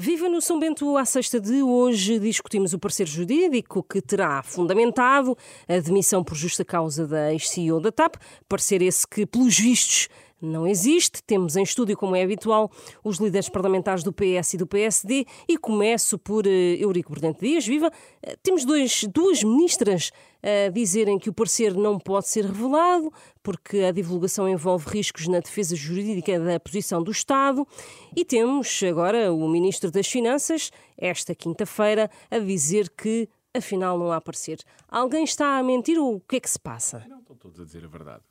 Viva 0.00 0.28
no 0.28 0.40
São 0.40 0.60
Bento 0.60 0.96
à 0.96 1.04
sexta 1.04 1.40
de 1.40 1.60
hoje. 1.60 2.20
Discutimos 2.20 2.72
o 2.72 2.78
parecer 2.78 3.04
jurídico 3.04 3.82
que 3.82 4.00
terá 4.00 4.44
fundamentado 4.44 5.36
a 5.66 5.80
demissão 5.80 6.22
por 6.22 6.36
justa 6.36 6.64
causa 6.64 7.04
da 7.04 7.32
ex-CEO 7.32 7.80
da 7.80 7.90
TAP. 7.90 8.14
Parecer 8.48 8.80
esse 8.80 9.04
que, 9.04 9.26
pelos 9.26 9.58
vistos, 9.58 10.08
não 10.40 10.66
existe. 10.66 11.22
Temos 11.22 11.56
em 11.56 11.62
estúdio, 11.62 11.96
como 11.96 12.16
é 12.16 12.22
habitual, 12.22 12.70
os 13.02 13.18
líderes 13.18 13.48
parlamentares 13.48 14.02
do 14.02 14.12
PS 14.12 14.54
e 14.54 14.56
do 14.56 14.66
PSD 14.66 15.26
e 15.48 15.56
começo 15.56 16.18
por 16.18 16.46
uh, 16.46 16.48
Eurico 16.48 17.10
Bordente 17.10 17.40
Dias. 17.40 17.66
Viva! 17.66 17.88
Uh, 17.88 18.36
temos 18.42 18.64
dois, 18.64 19.04
duas 19.12 19.42
ministras 19.42 20.10
a 20.42 20.70
dizerem 20.70 21.18
que 21.18 21.28
o 21.28 21.32
parecer 21.32 21.74
não 21.74 21.98
pode 21.98 22.28
ser 22.28 22.44
revelado 22.44 23.12
porque 23.42 23.80
a 23.80 23.92
divulgação 23.92 24.48
envolve 24.48 24.88
riscos 24.88 25.26
na 25.26 25.40
defesa 25.40 25.74
jurídica 25.74 26.38
da 26.38 26.60
posição 26.60 27.02
do 27.02 27.10
Estado 27.10 27.66
e 28.14 28.24
temos 28.24 28.80
agora 28.84 29.32
o 29.32 29.48
Ministro 29.48 29.90
das 29.90 30.06
Finanças, 30.06 30.70
esta 30.96 31.34
quinta-feira, 31.34 32.08
a 32.30 32.38
dizer 32.38 32.88
que 32.90 33.28
afinal 33.52 33.98
não 33.98 34.12
há 34.12 34.20
parecer. 34.20 34.58
Alguém 34.88 35.24
está 35.24 35.58
a 35.58 35.62
mentir 35.62 35.98
ou 35.98 36.16
o 36.16 36.20
que 36.20 36.36
é 36.36 36.40
que 36.40 36.50
se 36.50 36.58
passa? 36.58 37.04
Não, 37.08 37.18
estão 37.18 37.36
todos 37.36 37.60
a 37.60 37.64
dizer 37.64 37.84
a 37.84 37.88
verdade. 37.88 38.22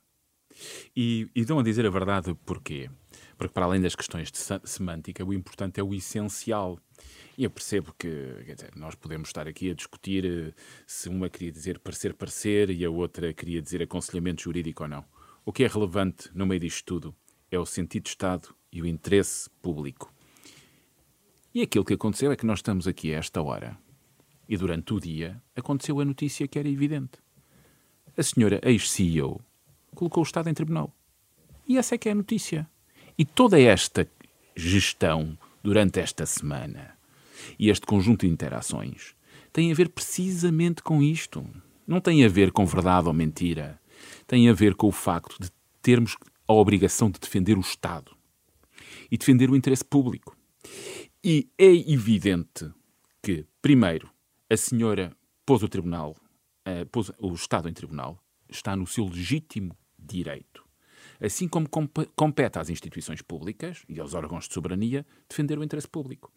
E, 0.96 1.28
e 1.34 1.44
dão 1.44 1.58
a 1.58 1.62
dizer 1.62 1.86
a 1.86 1.90
verdade 1.90 2.34
porquê? 2.44 2.90
Porque, 3.36 3.52
para 3.52 3.66
além 3.66 3.80
das 3.80 3.94
questões 3.94 4.30
de 4.30 4.38
semântica, 4.64 5.24
o 5.24 5.32
importante 5.32 5.80
é 5.80 5.82
o 5.82 5.94
essencial. 5.94 6.78
E 7.36 7.44
eu 7.44 7.50
percebo 7.50 7.94
que 7.96 8.08
dizer, 8.44 8.72
nós 8.74 8.94
podemos 8.94 9.28
estar 9.28 9.46
aqui 9.46 9.70
a 9.70 9.74
discutir 9.74 10.24
eh, 10.24 10.52
se 10.86 11.08
uma 11.08 11.28
queria 11.28 11.52
dizer 11.52 11.78
parecer 11.78 12.14
parecer 12.14 12.70
e 12.70 12.84
a 12.84 12.90
outra 12.90 13.32
queria 13.32 13.62
dizer 13.62 13.82
aconselhamento 13.82 14.42
jurídico 14.42 14.82
ou 14.82 14.88
não. 14.88 15.04
O 15.44 15.52
que 15.52 15.62
é 15.62 15.68
relevante 15.68 16.30
no 16.34 16.46
meio 16.46 16.60
disto 16.60 16.84
tudo 16.84 17.14
é 17.50 17.58
o 17.58 17.64
sentido 17.64 18.04
de 18.04 18.10
Estado 18.10 18.54
e 18.72 18.82
o 18.82 18.86
interesse 18.86 19.48
público. 19.62 20.12
E 21.54 21.62
aquilo 21.62 21.84
que 21.84 21.94
aconteceu 21.94 22.32
é 22.32 22.36
que 22.36 22.44
nós 22.44 22.58
estamos 22.58 22.86
aqui 22.86 23.14
a 23.14 23.18
esta 23.18 23.40
hora 23.40 23.78
e 24.48 24.56
durante 24.56 24.94
o 24.94 25.00
dia 25.00 25.40
aconteceu 25.54 26.00
a 26.00 26.04
notícia 26.04 26.48
que 26.48 26.58
era 26.58 26.68
evidente. 26.68 27.18
A 28.16 28.22
senhora 28.22 28.60
ex-CEO 28.64 29.40
colocou 29.94 30.22
o 30.22 30.26
Estado 30.26 30.48
em 30.48 30.54
tribunal. 30.54 30.94
E 31.66 31.76
essa 31.78 31.94
é 31.94 31.98
que 31.98 32.08
é 32.08 32.12
a 32.12 32.14
notícia. 32.14 32.68
E 33.16 33.24
toda 33.24 33.60
esta 33.60 34.08
gestão 34.56 35.36
durante 35.62 36.00
esta 36.00 36.24
semana 36.24 36.96
e 37.58 37.70
este 37.70 37.86
conjunto 37.86 38.26
de 38.26 38.32
interações 38.32 39.14
tem 39.52 39.70
a 39.70 39.74
ver 39.74 39.88
precisamente 39.88 40.82
com 40.82 41.02
isto. 41.02 41.44
Não 41.86 42.00
tem 42.00 42.24
a 42.24 42.28
ver 42.28 42.52
com 42.52 42.64
verdade 42.66 43.08
ou 43.08 43.14
mentira. 43.14 43.80
Tem 44.26 44.48
a 44.48 44.52
ver 44.52 44.74
com 44.74 44.88
o 44.88 44.92
facto 44.92 45.36
de 45.40 45.50
termos 45.82 46.16
a 46.46 46.52
obrigação 46.52 47.10
de 47.10 47.18
defender 47.18 47.56
o 47.56 47.60
Estado 47.60 48.16
e 49.10 49.16
defender 49.16 49.50
o 49.50 49.56
interesse 49.56 49.84
público. 49.84 50.36
E 51.24 51.48
é 51.58 51.66
evidente 51.66 52.70
que, 53.22 53.46
primeiro, 53.60 54.10
a 54.50 54.56
senhora 54.56 55.14
pôs 55.44 55.62
o 55.62 55.68
tribunal, 55.68 56.16
uh, 56.66 56.86
pôs 56.86 57.10
o 57.18 57.32
Estado 57.32 57.68
em 57.68 57.72
tribunal, 57.72 58.22
está 58.48 58.76
no 58.76 58.86
seu 58.86 59.04
legítimo 59.06 59.76
direito. 59.98 60.68
Assim 61.20 61.48
como 61.48 61.68
compete 62.14 62.58
às 62.60 62.70
instituições 62.70 63.20
públicas 63.22 63.82
e 63.88 63.98
aos 63.98 64.14
órgãos 64.14 64.46
de 64.46 64.54
soberania 64.54 65.04
defender 65.28 65.58
o 65.58 65.64
interesse 65.64 65.88
público. 65.88 66.32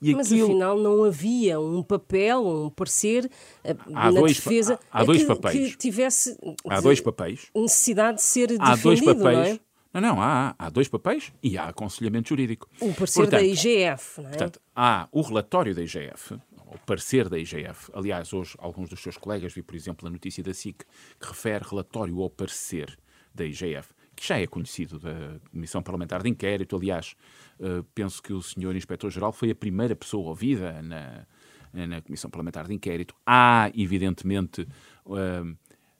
E 0.00 0.14
Mas 0.14 0.26
aquilo... 0.26 0.48
afinal 0.48 0.78
não 0.78 1.04
havia 1.04 1.58
um 1.58 1.82
papel, 1.82 2.46
um 2.46 2.70
parecer 2.70 3.30
eh, 3.64 3.74
há 3.94 4.12
na 4.12 4.20
dois, 4.20 4.36
defesa 4.36 4.78
há, 4.90 5.00
há 5.00 5.04
dois 5.04 5.22
que, 5.22 5.26
papéis. 5.26 5.70
que 5.70 5.78
tivesse 5.78 6.38
há 6.68 6.80
dois 6.82 7.00
papéis. 7.00 7.50
necessidade 7.54 8.18
de 8.18 8.22
ser 8.24 8.52
há 8.60 8.74
defendido, 8.74 8.82
dois 8.82 9.00
papéis. 9.00 9.38
não 9.38 9.42
é? 9.42 9.60
Não, 9.94 10.00
não, 10.02 10.22
há, 10.22 10.54
há 10.58 10.68
dois 10.68 10.88
papéis 10.88 11.32
e 11.42 11.56
há 11.56 11.68
aconselhamento 11.68 12.28
jurídico. 12.28 12.68
O 12.78 12.92
parecer 12.92 13.20
portanto, 13.22 13.40
da 13.40 13.46
IGF, 13.46 14.20
não 14.20 14.26
é? 14.26 14.30
Portanto, 14.32 14.60
há 14.74 15.08
o 15.10 15.22
relatório 15.22 15.74
da 15.74 15.80
IGF, 15.80 16.38
o 16.66 16.78
parecer 16.78 17.28
da 17.28 17.38
IGF. 17.38 17.90
Aliás, 17.94 18.32
hoje 18.32 18.54
alguns 18.58 18.88
dos 18.88 19.00
seus 19.00 19.16
colegas 19.16 19.54
vi, 19.54 19.62
por 19.62 19.76
exemplo, 19.76 20.06
a 20.06 20.10
notícia 20.10 20.42
da 20.42 20.52
SIC 20.52 20.84
que 21.20 21.26
refere 21.26 21.64
relatório 21.68 22.20
ao 22.20 22.28
parecer 22.28 22.98
da 23.34 23.44
IGF, 23.44 23.94
que 24.14 24.26
já 24.26 24.38
é 24.38 24.46
conhecido 24.46 24.98
da 24.98 25.38
Comissão 25.50 25.82
Parlamentar 25.82 26.22
de 26.22 26.28
Inquérito. 26.28 26.76
Aliás, 26.76 27.14
uh, 27.60 27.84
penso 27.94 28.22
que 28.22 28.32
o 28.32 28.42
senhor 28.42 28.74
Inspetor-Geral 28.74 29.32
foi 29.32 29.50
a 29.50 29.54
primeira 29.54 29.94
pessoa 29.94 30.28
ouvida 30.28 30.82
na, 30.82 31.26
na 31.72 32.00
Comissão 32.00 32.30
Parlamentar 32.30 32.66
de 32.66 32.74
Inquérito. 32.74 33.14
Há, 33.24 33.70
evidentemente, 33.74 34.66
uh, 35.04 35.56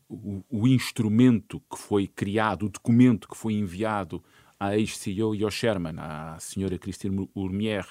o, 0.08 0.42
o, 0.50 0.66
instrumento 0.66 1.60
que 1.70 1.78
foi 1.78 2.06
criado, 2.06 2.66
o 2.66 2.68
documento 2.68 3.28
que 3.28 3.36
foi 3.36 3.54
enviado 3.54 4.22
à 4.58 4.76
ex-CEO 4.76 5.34
e 5.34 5.44
ao 5.44 5.50
Sherman, 5.50 5.96
à 5.98 6.38
senhora 6.41 6.78
Cristina 6.78 7.28
Urmier 7.34 7.86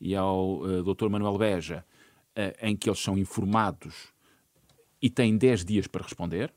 e 0.00 0.14
ao 0.14 0.60
uh, 0.60 0.82
Dr. 0.82 1.08
Manuel 1.08 1.38
Beja, 1.38 1.84
em 2.60 2.76
que 2.76 2.88
eles 2.88 3.00
são 3.00 3.16
informados 3.18 3.94
e 5.00 5.08
têm 5.08 5.36
10 5.36 5.64
dias 5.64 5.86
para 5.86 6.02
responder, 6.02 6.52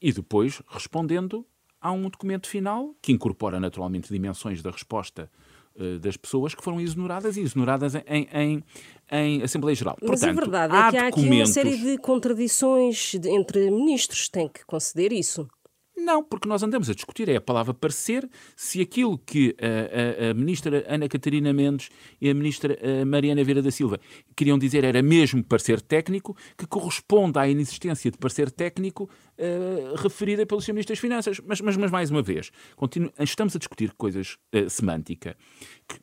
e 0.00 0.12
depois, 0.12 0.62
respondendo, 0.68 1.44
há 1.80 1.92
um 1.92 2.08
documento 2.08 2.48
final 2.48 2.94
que 3.02 3.12
incorpora 3.12 3.58
naturalmente 3.60 4.12
dimensões 4.12 4.62
da 4.62 4.70
resposta 4.70 5.30
uh, 5.76 5.98
das 5.98 6.16
pessoas 6.16 6.54
que 6.54 6.62
foram 6.62 6.80
exoneradas 6.80 7.36
e 7.36 7.40
exoneradas 7.40 7.94
em, 7.94 8.28
em, 8.32 8.64
em 9.10 9.42
Assembleia 9.42 9.74
Geral. 9.74 9.96
Mas 10.00 10.20
Portanto, 10.20 10.38
a 10.38 10.40
verdade 10.40 10.76
é 10.76 10.90
que 10.90 10.96
há 10.96 11.10
documentos... 11.10 11.56
aqui 11.56 11.68
uma 11.68 11.72
série 11.72 11.76
de 11.76 11.98
contradições 11.98 13.14
entre 13.14 13.70
ministros, 13.70 14.28
tem 14.28 14.48
que 14.48 14.64
conceder 14.64 15.12
isso. 15.12 15.48
Não, 15.98 16.22
porque 16.22 16.48
nós 16.48 16.62
andamos 16.62 16.88
a 16.88 16.94
discutir, 16.94 17.28
é 17.28 17.36
a 17.36 17.40
palavra 17.40 17.74
parecer, 17.74 18.28
se 18.54 18.80
aquilo 18.80 19.18
que 19.18 19.54
a, 19.60 20.26
a, 20.26 20.30
a 20.30 20.34
ministra 20.34 20.84
Ana 20.88 21.08
Catarina 21.08 21.52
Mendes 21.52 21.90
e 22.20 22.30
a 22.30 22.34
ministra 22.34 22.78
a 22.80 23.04
Mariana 23.04 23.42
Vieira 23.42 23.60
da 23.60 23.70
Silva 23.70 23.98
queriam 24.36 24.58
dizer 24.58 24.84
era 24.84 25.02
mesmo 25.02 25.42
parecer 25.42 25.80
técnico, 25.80 26.36
que 26.56 26.66
corresponde 26.66 27.38
à 27.38 27.48
inexistência 27.48 28.10
de 28.10 28.18
parecer 28.18 28.50
técnico 28.50 29.10
uh, 29.38 29.96
referida 29.96 30.46
pelo 30.46 30.60
Sr. 30.60 30.72
Ministro 30.74 30.94
das 30.94 31.00
Finanças. 31.00 31.40
Mas, 31.44 31.60
mas, 31.60 31.76
mas 31.76 31.90
mais 31.90 32.10
uma 32.10 32.22
vez, 32.22 32.50
continu, 32.76 33.12
estamos 33.18 33.56
a 33.56 33.58
discutir 33.58 33.92
coisas 33.94 34.36
uh, 34.54 34.70
semântica, 34.70 35.36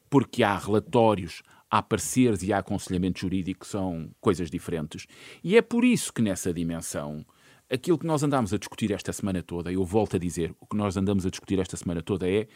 porque 0.09 0.43
há 0.43 0.57
relatórios, 0.57 1.41
há 1.69 1.81
pareceres 1.81 2.43
e 2.43 2.51
há 2.51 2.57
aconselhamento 2.57 3.21
jurídico 3.21 3.61
que 3.61 3.67
são 3.67 4.09
coisas 4.19 4.51
diferentes. 4.51 5.05
E 5.43 5.55
é 5.57 5.61
por 5.61 5.85
isso 5.85 6.11
que 6.11 6.21
nessa 6.21 6.53
dimensão 6.53 7.25
aquilo 7.69 7.97
que 7.97 8.05
nós 8.05 8.23
andamos 8.23 8.53
a 8.53 8.57
discutir 8.57 8.91
esta 8.91 9.11
semana 9.11 9.41
toda, 9.41 9.71
eu 9.71 9.83
volto 9.83 10.15
a 10.15 10.19
dizer, 10.19 10.55
o 10.59 10.65
que 10.65 10.75
nós 10.75 10.97
andamos 10.97 11.25
a 11.25 11.29
discutir 11.29 11.59
esta 11.59 11.75
semana 11.77 12.01
toda 12.01 12.29
é 12.29 12.47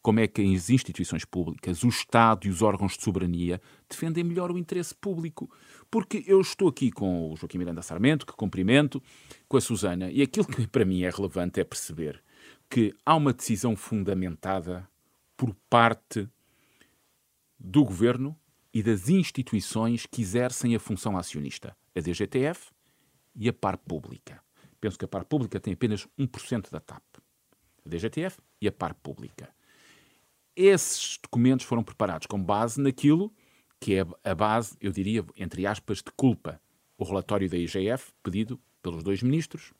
como 0.00 0.20
é 0.20 0.28
que 0.28 0.42
as 0.42 0.70
instituições 0.70 1.24
públicas, 1.24 1.82
o 1.82 1.88
Estado 1.88 2.46
e 2.46 2.50
os 2.50 2.62
órgãos 2.62 2.96
de 2.96 3.02
soberania 3.02 3.60
defendem 3.88 4.22
melhor 4.22 4.50
o 4.50 4.58
interesse 4.58 4.94
público. 4.94 5.50
Porque 5.90 6.22
eu 6.26 6.40
estou 6.40 6.68
aqui 6.68 6.90
com 6.90 7.32
o 7.32 7.36
Joaquim 7.36 7.58
Miranda 7.58 7.82
Sarmento, 7.82 8.24
que 8.24 8.32
cumprimento, 8.32 9.02
com 9.48 9.56
a 9.56 9.60
Susana, 9.60 10.10
e 10.10 10.22
aquilo 10.22 10.46
que 10.46 10.66
para 10.66 10.84
mim 10.84 11.02
é 11.02 11.10
relevante 11.10 11.60
é 11.60 11.64
perceber 11.64 12.22
que 12.70 12.94
há 13.04 13.14
uma 13.16 13.32
decisão 13.32 13.74
fundamentada 13.74 14.88
por 15.36 15.54
parte 15.68 16.28
do 17.58 17.84
governo 17.84 18.36
e 18.72 18.82
das 18.82 19.08
instituições 19.08 20.06
que 20.06 20.20
exercem 20.20 20.74
a 20.76 20.78
função 20.78 21.16
acionista, 21.16 21.76
a 21.96 22.00
DGTF 22.00 22.70
e 23.34 23.48
a 23.48 23.52
par 23.52 23.78
pública. 23.78 24.42
Penso 24.80 24.98
que 24.98 25.04
a 25.04 25.08
par 25.08 25.24
pública 25.24 25.58
tem 25.58 25.74
apenas 25.74 26.06
1% 26.18 26.70
da 26.70 26.80
TAP. 26.80 27.02
A 27.84 27.88
DGTF 27.88 28.38
e 28.60 28.68
a 28.68 28.72
par 28.72 28.94
pública. 28.94 29.48
Esses 30.54 31.18
documentos 31.22 31.66
foram 31.66 31.82
preparados 31.82 32.26
com 32.26 32.42
base 32.42 32.80
naquilo 32.80 33.32
que 33.80 33.94
é 33.94 34.04
a 34.24 34.34
base, 34.34 34.76
eu 34.80 34.90
diria, 34.90 35.24
entre 35.36 35.66
aspas, 35.66 35.98
de 35.98 36.10
culpa. 36.16 36.60
O 36.96 37.04
relatório 37.04 37.48
da 37.48 37.56
IGF, 37.56 38.12
pedido 38.22 38.60
pelos 38.82 39.04
dois 39.04 39.22
ministros, 39.22 39.72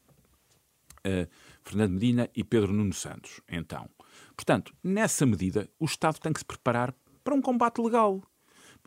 uh, 0.98 1.28
Fernando 1.62 1.92
Medina 1.92 2.30
e 2.34 2.44
Pedro 2.44 2.72
Nuno 2.72 2.92
Santos. 2.92 3.40
Então, 3.48 3.88
portanto, 4.36 4.72
nessa 4.82 5.26
medida, 5.26 5.68
o 5.78 5.84
Estado 5.84 6.20
tem 6.20 6.32
que 6.32 6.38
se 6.38 6.44
preparar 6.44 6.94
para 7.24 7.34
um 7.34 7.42
combate 7.42 7.80
legal. 7.80 8.22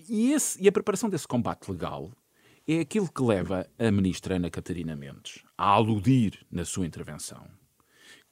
E, 0.08 0.32
esse, 0.32 0.62
e 0.64 0.68
a 0.68 0.72
preparação 0.72 1.10
desse 1.10 1.28
combate 1.28 1.70
legal 1.70 2.10
é 2.78 2.80
aquilo 2.82 3.12
que 3.12 3.22
leva 3.22 3.68
a 3.78 3.92
ministra 3.92 4.36
Ana 4.36 4.50
Catarina 4.50 4.96
Mendes 4.96 5.44
a 5.58 5.70
aludir 5.72 6.46
na 6.52 6.66
sua 6.66 6.86
intervenção 6.86 7.46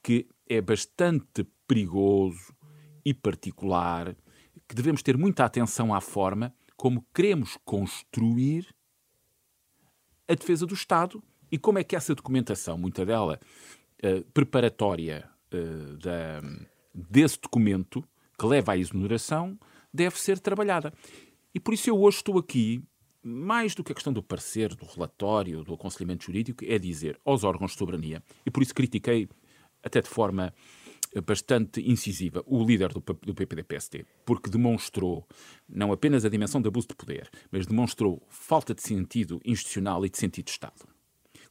que 0.03 0.27
é 0.47 0.61
bastante 0.61 1.45
perigoso 1.67 2.53
e 3.05 3.13
particular, 3.13 4.15
que 4.67 4.75
devemos 4.75 5.03
ter 5.03 5.17
muita 5.17 5.45
atenção 5.45 5.93
à 5.93 6.01
forma 6.01 6.53
como 6.75 7.05
queremos 7.13 7.57
construir 7.65 8.67
a 10.27 10.33
defesa 10.33 10.65
do 10.65 10.73
Estado 10.73 11.21
e 11.51 11.57
como 11.57 11.79
é 11.79 11.83
que 11.83 11.95
essa 11.95 12.15
documentação, 12.15 12.77
muita 12.77 13.05
dela 13.05 13.39
uh, 14.03 14.23
preparatória 14.31 15.29
uh, 15.53 15.97
da, 15.97 16.41
desse 16.93 17.39
documento 17.41 18.03
que 18.37 18.45
leva 18.45 18.73
à 18.73 18.77
exoneração, 18.77 19.59
deve 19.93 20.19
ser 20.19 20.39
trabalhada. 20.39 20.93
E 21.53 21.59
por 21.59 21.73
isso 21.73 21.89
eu 21.89 21.99
hoje 21.99 22.17
estou 22.17 22.37
aqui 22.37 22.81
mais 23.23 23.75
do 23.75 23.83
que 23.83 23.91
a 23.91 23.95
questão 23.95 24.13
do 24.13 24.23
parecer, 24.23 24.73
do 24.75 24.85
relatório, 24.85 25.63
do 25.63 25.73
aconselhamento 25.73 26.25
jurídico, 26.25 26.63
é 26.65 26.77
dizer 26.79 27.19
aos 27.25 27.43
órgãos 27.43 27.71
de 27.71 27.77
soberania, 27.77 28.23
e 28.45 28.51
por 28.51 28.63
isso 28.63 28.73
critiquei 28.73 29.27
até 29.83 30.01
de 30.01 30.09
forma 30.09 30.53
bastante 31.25 31.81
incisiva, 31.81 32.43
o 32.45 32.63
líder 32.63 32.89
do, 32.89 32.99
do 32.99 33.33
PPD-PSD, 33.33 34.05
porque 34.23 34.49
demonstrou 34.49 35.27
não 35.67 35.91
apenas 35.91 36.23
a 36.23 36.29
dimensão 36.29 36.61
de 36.61 36.67
abuso 36.67 36.87
de 36.89 36.95
poder, 36.95 37.29
mas 37.51 37.65
demonstrou 37.65 38.21
falta 38.29 38.75
de 38.75 38.83
sentido 38.83 39.41
institucional 39.43 40.05
e 40.05 40.09
de 40.09 40.17
sentido 40.17 40.45
de 40.45 40.51
Estado. 40.51 40.87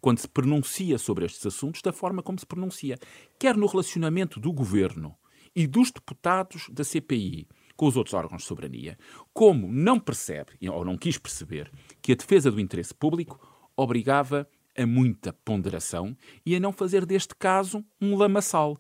Quando 0.00 0.20
se 0.20 0.28
pronuncia 0.28 0.96
sobre 0.96 1.26
estes 1.26 1.44
assuntos 1.44 1.82
da 1.82 1.92
forma 1.92 2.22
como 2.22 2.38
se 2.38 2.46
pronuncia, 2.46 2.96
quer 3.38 3.56
no 3.56 3.66
relacionamento 3.66 4.38
do 4.38 4.52
governo 4.52 5.16
e 5.56 5.66
dos 5.66 5.90
deputados 5.90 6.68
da 6.70 6.84
CPI 6.84 7.48
com 7.78 7.86
os 7.86 7.96
outros 7.96 8.12
órgãos 8.12 8.42
de 8.42 8.48
soberania, 8.48 8.98
como 9.32 9.72
não 9.72 10.00
percebe, 10.00 10.50
ou 10.68 10.84
não 10.84 10.98
quis 10.98 11.16
perceber, 11.16 11.70
que 12.02 12.10
a 12.10 12.16
defesa 12.16 12.50
do 12.50 12.60
interesse 12.60 12.92
público 12.92 13.38
obrigava 13.76 14.48
a 14.76 14.84
muita 14.84 15.32
ponderação 15.32 16.16
e 16.44 16.56
a 16.56 16.60
não 16.60 16.72
fazer 16.72 17.06
deste 17.06 17.36
caso 17.36 17.84
um 18.00 18.16
lamaçal. 18.16 18.76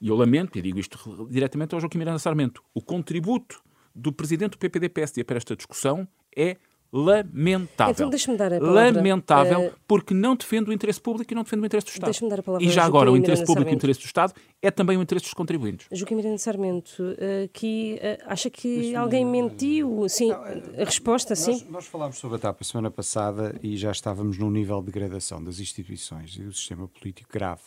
E 0.00 0.08
eu 0.08 0.16
lamento, 0.16 0.58
e 0.58 0.62
digo 0.62 0.80
isto 0.80 1.28
diretamente 1.30 1.72
ao 1.72 1.80
Joaquim 1.80 1.98
Miranda 1.98 2.18
Sarmento, 2.18 2.60
o 2.74 2.82
contributo 2.82 3.62
do 3.94 4.12
presidente 4.12 4.52
do 4.52 4.58
PPD-PSD 4.58 5.22
para 5.22 5.36
esta 5.36 5.54
discussão 5.54 6.08
é 6.36 6.56
lamentável. 6.92 7.92
Então 7.92 8.10
deixa-me 8.10 8.36
dar 8.36 8.52
a 8.52 8.60
palavra. 8.60 8.92
Lamentável, 8.92 9.68
uh, 9.68 9.72
porque 9.88 10.12
não 10.12 10.36
defende 10.36 10.68
o 10.68 10.72
interesse 10.72 11.00
público 11.00 11.32
e 11.32 11.34
não 11.34 11.42
defende 11.42 11.62
o 11.62 11.66
interesse 11.66 11.86
do 11.86 11.90
Estado. 11.90 12.10
Deixa-me 12.10 12.30
dar 12.30 12.40
a 12.40 12.42
palavra 12.42 12.66
e 12.66 12.70
já 12.70 12.84
agora, 12.84 13.10
o 13.10 13.16
interesse 13.16 13.44
público 13.46 13.70
e 13.70 13.72
o 13.72 13.76
interesse 13.76 14.00
do 14.00 14.06
Estado 14.06 14.34
é 14.60 14.70
também 14.70 14.98
o 14.98 15.02
interesse 15.02 15.24
dos 15.24 15.32
contribuintes. 15.32 15.86
Joaquim 15.90 16.16
Miranda 16.16 16.36
Sarmento, 16.36 17.16
aqui 17.44 17.98
uh, 17.98 18.24
acha 18.26 18.50
que 18.50 18.94
alguém 18.94 19.24
mentiu? 19.24 20.06
Sim, 20.08 20.28
não, 20.28 20.42
a 20.42 20.84
resposta, 20.84 21.34
sim. 21.34 21.52
Nós, 21.52 21.68
nós 21.70 21.86
falámos 21.86 22.18
sobre 22.18 22.36
a 22.36 22.38
TAP 22.38 22.60
a 22.60 22.64
semana 22.64 22.90
passada 22.90 23.58
e 23.62 23.76
já 23.76 23.90
estávamos 23.90 24.36
num 24.36 24.50
nível 24.50 24.80
de 24.80 24.86
degradação 24.86 25.42
das 25.42 25.58
instituições 25.60 26.36
e 26.36 26.42
do 26.42 26.52
sistema 26.52 26.86
político 26.86 27.30
grave. 27.32 27.62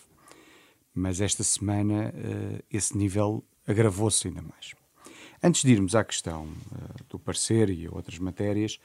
Mas 0.94 1.20
esta 1.20 1.44
semana 1.44 2.14
uh, 2.16 2.64
esse 2.72 2.96
nível 2.96 3.44
agravou-se 3.68 4.28
ainda 4.28 4.44
mais. 4.44 4.76
Antes 5.44 5.64
de 5.64 5.72
irmos 5.72 5.96
à 5.96 6.04
questão 6.04 6.48
do 7.10 7.20
parecer 7.20 7.70
e 7.70 7.86
a 7.86 7.92
outras 7.92 8.18
matérias, 8.18 8.80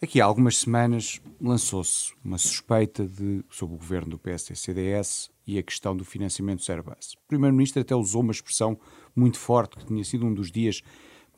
Aqui 0.00 0.20
há 0.20 0.26
algumas 0.26 0.58
semanas 0.58 1.22
lançou-se 1.40 2.12
uma 2.22 2.36
suspeita 2.36 3.06
de, 3.06 3.42
sobre 3.48 3.76
o 3.76 3.78
governo 3.78 4.10
do 4.10 4.18
PSD-CDS 4.18 5.30
e 5.46 5.58
a 5.58 5.62
questão 5.62 5.96
do 5.96 6.04
financiamento 6.04 6.58
dos 6.58 6.68
Airbus. 6.68 7.14
O 7.14 7.28
Primeiro-Ministro 7.28 7.80
até 7.80 7.96
usou 7.96 8.20
uma 8.20 8.32
expressão 8.32 8.78
muito 9.14 9.38
forte, 9.38 9.74
que 9.78 9.86
tinha 9.86 10.04
sido 10.04 10.26
um 10.26 10.34
dos 10.34 10.52
dias 10.52 10.82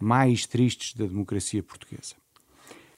mais 0.00 0.44
tristes 0.44 0.92
da 0.94 1.06
democracia 1.06 1.62
portuguesa. 1.62 2.16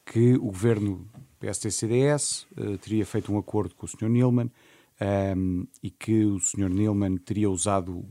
Que 0.06 0.32
o 0.36 0.46
governo 0.46 1.06
PSD-CDS 1.38 2.46
uh, 2.56 2.74
eh, 2.74 2.76
teria 2.78 3.04
feito 3.04 3.30
um 3.30 3.36
acordo 3.36 3.74
com 3.74 3.84
o 3.84 3.88
Sr. 3.88 4.08
Nilman 4.08 4.46
um, 4.46 4.50
ehm, 4.98 5.64
e 5.82 5.90
que 5.90 6.24
o 6.24 6.40
Sr. 6.40 6.70
Nilman 6.70 7.18
teria 7.18 7.50
usado 7.50 8.02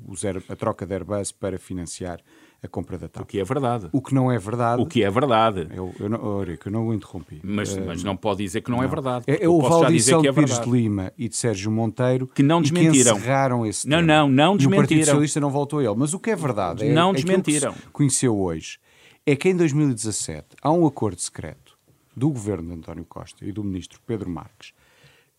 a 0.48 0.56
troca 0.56 0.86
de 0.86 0.94
Airbus 0.94 1.32
para 1.32 1.58
financiar 1.58 2.22
a 2.62 2.68
compra 2.68 2.98
da 2.98 3.08
TAP. 3.08 3.24
O 3.24 3.26
que 3.26 3.40
é 3.40 3.44
verdade. 3.44 3.90
O 3.92 4.02
que 4.02 4.14
não 4.14 4.32
é 4.32 4.38
verdade. 4.38 4.82
O 4.82 4.86
que 4.86 5.04
é 5.04 5.10
verdade. 5.10 5.68
Eu, 5.74 5.94
eu, 6.00 6.10
não, 6.10 6.42
eu, 6.42 6.58
eu 6.66 6.72
não 6.72 6.88
o 6.88 6.94
interrompi. 6.94 7.40
Mas, 7.44 7.74
uh, 7.74 7.82
mas 7.86 8.04
não 8.04 8.18
pode 8.18 8.44
dizer 8.44 8.62
que 8.62 8.70
não, 8.70 8.80
é 8.80 8.82
não. 8.82 8.88
é 8.88 8.90
verdade. 8.90 9.26
É, 9.28 9.48
houve 9.48 9.68
a 9.68 9.88
audição 9.88 10.22
de 10.22 10.34
Pires 10.34 10.60
de 10.60 10.70
Lima 10.70 11.14
e 11.18 11.30
de 11.30 11.36
Sérgio 11.36 11.72
Monteiro 11.72 12.28
que 12.28 12.44
não 12.44 12.62
desmentiram. 12.62 13.14
que 13.14 13.20
encerraram 13.20 13.66
esse 13.66 13.88
Não, 13.88 14.02
não, 14.02 14.30
não 14.30 14.58
desmentiram. 14.58 14.82
E 14.82 14.86
o 14.86 14.88
Partido 14.88 15.06
Socialista 15.06 15.40
não 15.40 15.50
voltou 15.50 15.80
a 15.80 15.84
ele. 15.84 15.96
Mas 15.96 16.14
o 16.14 16.20
que 16.20 16.32
é 16.32 16.36
verdade 16.36 16.86
é, 16.86 16.94
não 16.94 17.14
desmentiram. 17.14 17.74
que 17.74 17.88
conheceu 17.92 18.38
hoje 18.38 18.80
é 19.26 19.36
que 19.36 19.48
em 19.50 19.56
2017 19.56 20.48
há 20.62 20.72
um 20.72 20.86
acordo 20.86 21.20
secreto 21.22 21.78
do 22.16 22.30
governo 22.30 22.74
de 22.74 22.80
António 22.80 23.06
Costa 23.06 23.46
e 23.46 23.52
do 23.52 23.64
ministro 23.64 24.00
Pedro 24.06 24.30
Marques 24.30 24.74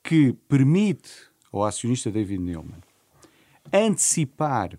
que 0.02 0.32
permite 0.48 1.10
ao 1.52 1.64
acionista 1.64 2.10
David 2.10 2.42
Neilman 2.42 2.80
antecipar 3.72 4.78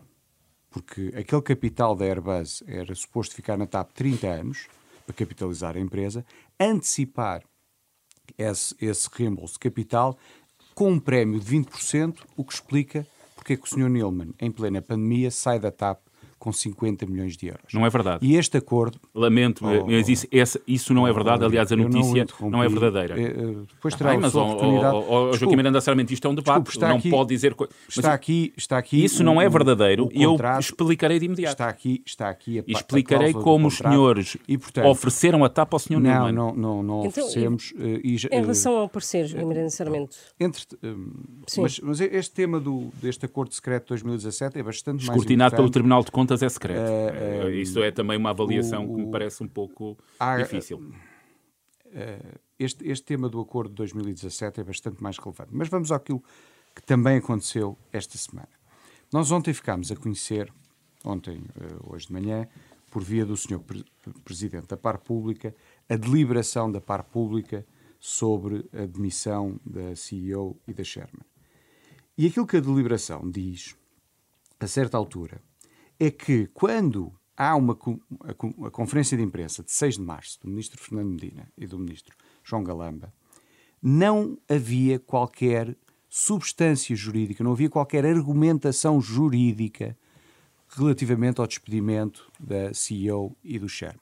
porque 0.71 1.13
aquele 1.15 1.41
capital 1.41 1.95
da 1.95 2.05
Airbus 2.05 2.63
era 2.65 2.95
suposto 2.95 3.35
ficar 3.35 3.57
na 3.57 3.67
TAP 3.67 3.91
30 3.93 4.27
anos 4.27 4.67
para 5.05 5.13
capitalizar 5.13 5.75
a 5.75 5.79
empresa, 5.79 6.25
antecipar 6.59 7.43
esse, 8.37 8.73
esse 8.81 9.09
reembolso 9.11 9.53
de 9.53 9.59
capital 9.59 10.17
com 10.73 10.91
um 10.91 10.99
prémio 10.99 11.39
de 11.39 11.57
20%, 11.57 12.19
o 12.37 12.43
que 12.45 12.53
explica 12.53 13.05
porque 13.35 13.53
é 13.53 13.57
que 13.57 13.63
o 13.63 13.67
Sr. 13.67 13.89
Nilman, 13.89 14.33
em 14.39 14.51
plena 14.51 14.83
pandemia, 14.83 15.31
sai 15.31 15.59
da 15.59 15.71
TAP 15.71 15.99
com 16.41 16.51
50 16.51 17.05
milhões 17.05 17.37
de 17.37 17.45
euros. 17.45 17.71
Não 17.71 17.85
é 17.85 17.89
verdade. 17.91 18.25
E 18.25 18.35
este 18.35 18.57
acordo. 18.57 18.97
Lamento, 19.13 19.63
oh, 19.63 19.85
mas 19.85 20.09
isso, 20.09 20.25
essa, 20.31 20.59
isso 20.67 20.91
não 20.91 21.07
é 21.07 21.13
verdade. 21.13 21.45
Aliás, 21.45 21.71
a 21.71 21.75
notícia 21.75 22.25
não, 22.41 22.49
não, 22.49 22.63
é 22.63 22.67
verdadeira. 22.67 23.21
É, 23.21 23.31
depois 23.71 23.93
terá 23.93 24.13
ah, 24.13 24.17
mas, 24.17 24.35
a 24.35 24.41
oportunidade. 24.41 24.95
Oh, 24.95 25.29
oh, 25.29 25.33
Joaquim 25.33 25.55
Miranda 25.55 25.79
Sarmento, 25.79 26.11
isto 26.11 26.27
é 26.27 26.31
um 26.31 26.33
debate. 26.33 26.63
Desculpe, 26.63 26.87
não 26.87 26.97
aqui, 26.97 27.09
pode 27.11 27.29
dizer. 27.29 27.55
Mas 27.59 27.69
está 27.89 28.11
aqui, 28.11 28.51
está 28.57 28.79
aqui. 28.79 29.05
Isso 29.05 29.23
não 29.23 29.39
é 29.39 29.47
verdadeiro 29.47 30.09
e 30.11 30.23
eu 30.23 30.35
explicarei 30.59 31.19
de 31.19 31.25
imediato. 31.25 31.53
Está 31.53 31.69
aqui, 31.69 32.01
está 32.03 32.27
aqui 32.27 32.57
a 32.57 32.63
Explicarei 32.65 33.33
como 33.33 33.67
os 33.67 33.77
senhores 33.77 34.35
e, 34.47 34.57
portanto, 34.57 34.87
ofereceram 34.87 35.45
a 35.45 35.49
tapa 35.49 35.75
ao 35.75 35.79
senhor 35.79 35.99
Não, 35.99 36.31
não, 36.31 36.55
não, 36.55 36.81
não 36.81 37.05
então, 37.05 37.23
oferecemos. 37.23 37.71
Uh, 37.73 37.99
e, 38.03 38.15
em 38.31 38.41
relação 38.41 38.77
ao 38.77 38.89
parecer, 38.89 39.27
Joaquim 39.27 39.47
Miranda 39.47 39.69
Sarmento. 39.69 40.17
Entre, 40.39 40.63
um, 40.83 41.11
mas, 41.55 41.79
mas, 41.81 42.01
este 42.01 42.33
tema 42.33 42.59
do, 42.59 42.89
deste 42.99 43.27
acordo 43.27 43.53
secreto 43.53 43.83
de 43.83 43.89
2017 43.89 44.57
é 44.57 44.63
bastante 44.63 45.05
mais. 45.05 45.09
Escrutinado 45.09 45.55
pelo 45.55 45.69
Tribunal 45.69 46.03
de 46.03 46.09
Contas 46.09 46.30
é 46.41 46.49
secreto. 46.49 46.79
Uh, 46.79 47.47
Uh, 47.47 47.49
Isso 47.49 47.81
é 47.81 47.91
também 47.91 48.17
uma 48.17 48.29
avaliação 48.29 48.85
o, 48.85 48.93
o, 48.93 48.95
que 48.95 49.01
me 49.03 49.11
parece 49.11 49.43
um 49.43 49.47
pouco 49.47 49.97
há, 50.19 50.37
difícil. 50.37 50.93
Este, 52.57 52.87
este 52.87 53.03
tema 53.03 53.27
do 53.27 53.39
acordo 53.39 53.69
de 53.69 53.75
2017 53.75 54.61
é 54.61 54.63
bastante 54.63 55.01
mais 55.01 55.17
relevante. 55.17 55.49
Mas 55.51 55.67
vamos 55.67 55.91
àquilo 55.91 56.23
que 56.75 56.83
também 56.83 57.17
aconteceu 57.17 57.77
esta 57.91 58.17
semana. 58.17 58.49
Nós 59.11 59.31
ontem 59.31 59.53
ficámos 59.53 59.91
a 59.91 59.95
conhecer, 59.95 60.51
ontem, 61.03 61.39
uh, 61.39 61.93
hoje 61.93 62.07
de 62.07 62.13
manhã, 62.13 62.47
por 62.89 63.03
via 63.03 63.25
do 63.25 63.35
Sr. 63.35 63.59
Pre 63.59 63.83
Presidente 64.23 64.67
da 64.67 64.77
Par 64.77 64.97
Pública, 64.97 65.55
a 65.87 65.95
deliberação 65.95 66.71
da 66.71 66.81
Par 66.81 67.03
Pública 67.03 67.65
sobre 67.99 68.67
a 68.73 68.85
demissão 68.85 69.59
da 69.65 69.95
CEO 69.95 70.59
e 70.67 70.73
da 70.73 70.83
Sherman. 70.83 71.25
E 72.17 72.27
aquilo 72.27 72.47
que 72.47 72.57
a 72.57 72.59
deliberação 72.59 73.29
diz, 73.29 73.75
a 74.59 74.67
certa 74.67 74.97
altura, 74.97 75.41
é 76.03 76.09
que 76.09 76.47
quando 76.47 77.13
há 77.37 77.55
uma 77.55 77.77
a, 78.23 78.67
a, 78.67 78.71
conferência 78.71 79.15
de 79.15 79.21
imprensa 79.21 79.61
de 79.61 79.71
6 79.71 79.97
de 79.97 80.01
março 80.01 80.41
do 80.41 80.49
ministro 80.49 80.81
Fernando 80.81 81.11
Medina 81.11 81.47
e 81.55 81.67
do 81.67 81.77
ministro 81.77 82.17
João 82.43 82.63
Galamba, 82.63 83.13
não 83.79 84.35
havia 84.49 84.97
qualquer 84.97 85.77
substância 86.09 86.95
jurídica, 86.95 87.43
não 87.43 87.51
havia 87.51 87.69
qualquer 87.69 88.03
argumentação 88.03 88.99
jurídica 88.99 89.95
relativamente 90.69 91.39
ao 91.39 91.45
despedimento 91.45 92.31
da 92.39 92.73
CEO 92.73 93.37
e 93.43 93.59
do 93.59 93.69
Sherman. 93.69 93.99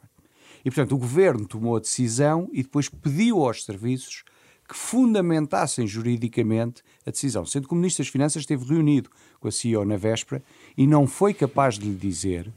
E, 0.64 0.72
portanto, 0.72 0.96
o 0.96 0.98
governo 0.98 1.46
tomou 1.46 1.76
a 1.76 1.82
decisão 1.82 2.50
e 2.54 2.64
depois 2.64 2.88
pediu 2.88 3.46
aos 3.46 3.66
serviços 3.66 4.24
que 4.70 4.78
fundamentassem 4.78 5.88
juridicamente 5.88 6.84
a 7.04 7.10
decisão, 7.10 7.44
sendo 7.44 7.68
que 7.68 7.74
o 7.74 7.76
Ministro 7.76 8.04
das 8.04 8.12
Finanças 8.12 8.44
esteve 8.44 8.66
reunido 8.66 9.10
com 9.40 9.48
a 9.48 9.52
CEO 9.52 9.84
na 9.84 9.98
véspera 9.98 10.44
e 10.78 10.86
não 10.86 11.08
foi 11.08 11.34
capaz 11.34 11.80
de 11.80 11.88
lhe 11.90 11.96
dizer 11.96 12.54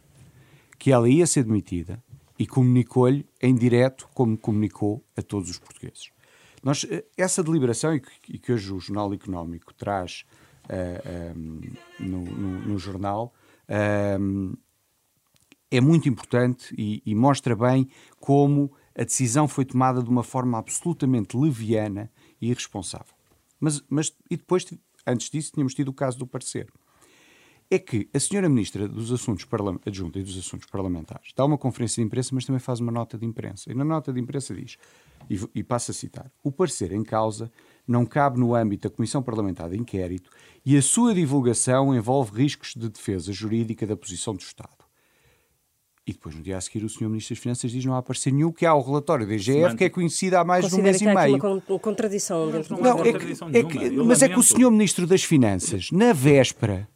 que 0.79 0.93
ela 0.93 1.09
ia 1.09 1.27
ser 1.27 1.45
demitida 1.45 2.05
e 2.39 2.47
comunicou-lhe 2.47 3.27
em 3.41 3.55
direto 3.55 4.07
como 4.13 4.37
comunicou 4.37 5.03
a 5.17 5.23
todos 5.23 5.49
os 5.49 5.59
portugueses. 5.59 6.11
Nós, 6.63 6.85
eh, 6.91 7.03
essa 7.17 7.43
deliberação, 7.43 7.95
e 7.95 8.01
que, 8.39 8.53
hoje 8.53 8.73
o 8.73 8.79
Jornal 8.79 9.15
Económico 9.15 9.73
traz 9.73 10.25
uh, 10.65 10.69
eh, 10.69 11.33
um, 11.35 11.61
ehm, 11.63 11.73
no, 11.99 12.25
no, 12.25 12.59
no, 12.69 12.79
jornal, 12.79 13.33
ehm, 13.69 14.53
é 15.71 15.81
muito 15.81 16.09
importante 16.09 16.75
e, 16.77 17.03
e 17.07 17.15
mostra 17.15 17.57
bem 17.57 17.89
como 18.21 18.71
a 18.97 19.05
decisão 19.05 19.49
foi 19.49 19.65
tomada 19.65 20.03
de 20.03 20.09
uma 20.09 20.23
forma 20.23 20.59
absolutamente 20.59 21.37
leviana 21.37 22.11
e 22.41 22.51
irresponsável. 22.51 23.15
Mas, 23.59 23.83
mas 23.89 24.13
e 24.31 24.37
depois, 24.37 24.67
antes 25.07 25.31
disso, 25.31 25.53
tínhamos 25.53 25.75
tido 25.75 25.89
o 25.89 25.95
caso 25.95 26.19
do 26.19 26.27
parecer. 26.27 26.69
É 27.71 27.79
que 27.79 28.07
a 28.13 28.21
senhora 28.21 28.51
Ministra 28.51 28.87
dos 28.87 29.11
Assuntos 29.11 29.47
Adjunta 29.87 30.19
e 30.19 30.23
dos 30.23 30.37
Assuntos 30.37 30.67
Parlamentares 30.67 31.33
dá 31.35 31.43
uma 31.43 31.57
conferência 31.57 32.03
de 32.03 32.07
imprensa, 32.07 32.35
mas 32.35 32.45
também 32.45 32.61
faz 32.61 32.81
uma 32.81 32.93
nota 32.93 33.17
de 33.17 33.25
imprensa. 33.25 33.73
E 33.73 33.75
na 33.75 33.83
nota 33.83 34.13
de 34.13 34.21
imprensa 34.21 34.55
diz, 34.55 34.77
e, 35.31 35.41
e 35.55 35.63
passa 35.63 35.91
a 35.91 35.95
citar, 35.95 36.31
o 36.43 36.53
parecer 36.53 36.93
em 36.93 37.03
causa 37.03 37.51
não 37.89 38.05
cabe 38.05 38.39
no 38.39 38.55
âmbito 38.55 38.89
da 38.91 38.95
Comissão 38.95 39.23
Parlamentar 39.23 39.71
de 39.71 39.79
Inquérito 39.79 40.31
e 40.67 40.77
a 40.77 40.83
sua 40.83 41.15
divulgação 41.15 41.95
envolve 41.95 42.43
riscos 42.43 42.75
de 42.75 42.91
defesa 42.91 43.33
jurídica 43.33 43.87
da 43.87 43.97
posição 43.97 44.35
do 44.35 44.41
Estado. 44.41 44.82
E 46.05 46.13
depois, 46.13 46.35
no 46.35 46.43
dia 46.43 46.57
a 46.57 46.61
seguir, 46.61 46.85
o 46.85 46.89
Sr. 46.89 47.09
Ministro 47.09 47.35
das 47.35 47.43
Finanças 47.43 47.71
diz 47.71 47.85
não 47.85 47.95
há 47.95 47.99
aparecer 47.99 48.33
nenhum, 48.33 48.51
que 48.51 48.67
há 48.67 48.75
o 48.75 48.83
relatório 48.83 49.25
da 49.27 49.35
IGF, 49.35 49.77
que 49.77 49.85
é 49.85 49.89
conhecido 49.89 50.35
há 50.35 50.45
mais 50.45 50.69
de 50.69 50.75
um 50.75 50.83
mês 50.83 51.01
e 51.01 51.05
meio. 51.05 51.37
uma 51.37 51.79
contradição 51.79 52.51
dentro 52.51 52.75
não, 52.75 52.97
não, 52.97 53.05
é 53.05 53.13
que, 53.13 53.57
é 53.57 53.63
que, 53.63 53.91
Mas 53.91 54.21
é 54.21 54.29
que 54.29 54.39
o 54.39 54.43
Sr. 54.43 54.71
Ministro 54.71 55.07
das 55.07 55.23
Finanças, 55.23 55.91
na 55.93 56.13
véspera, 56.13 56.89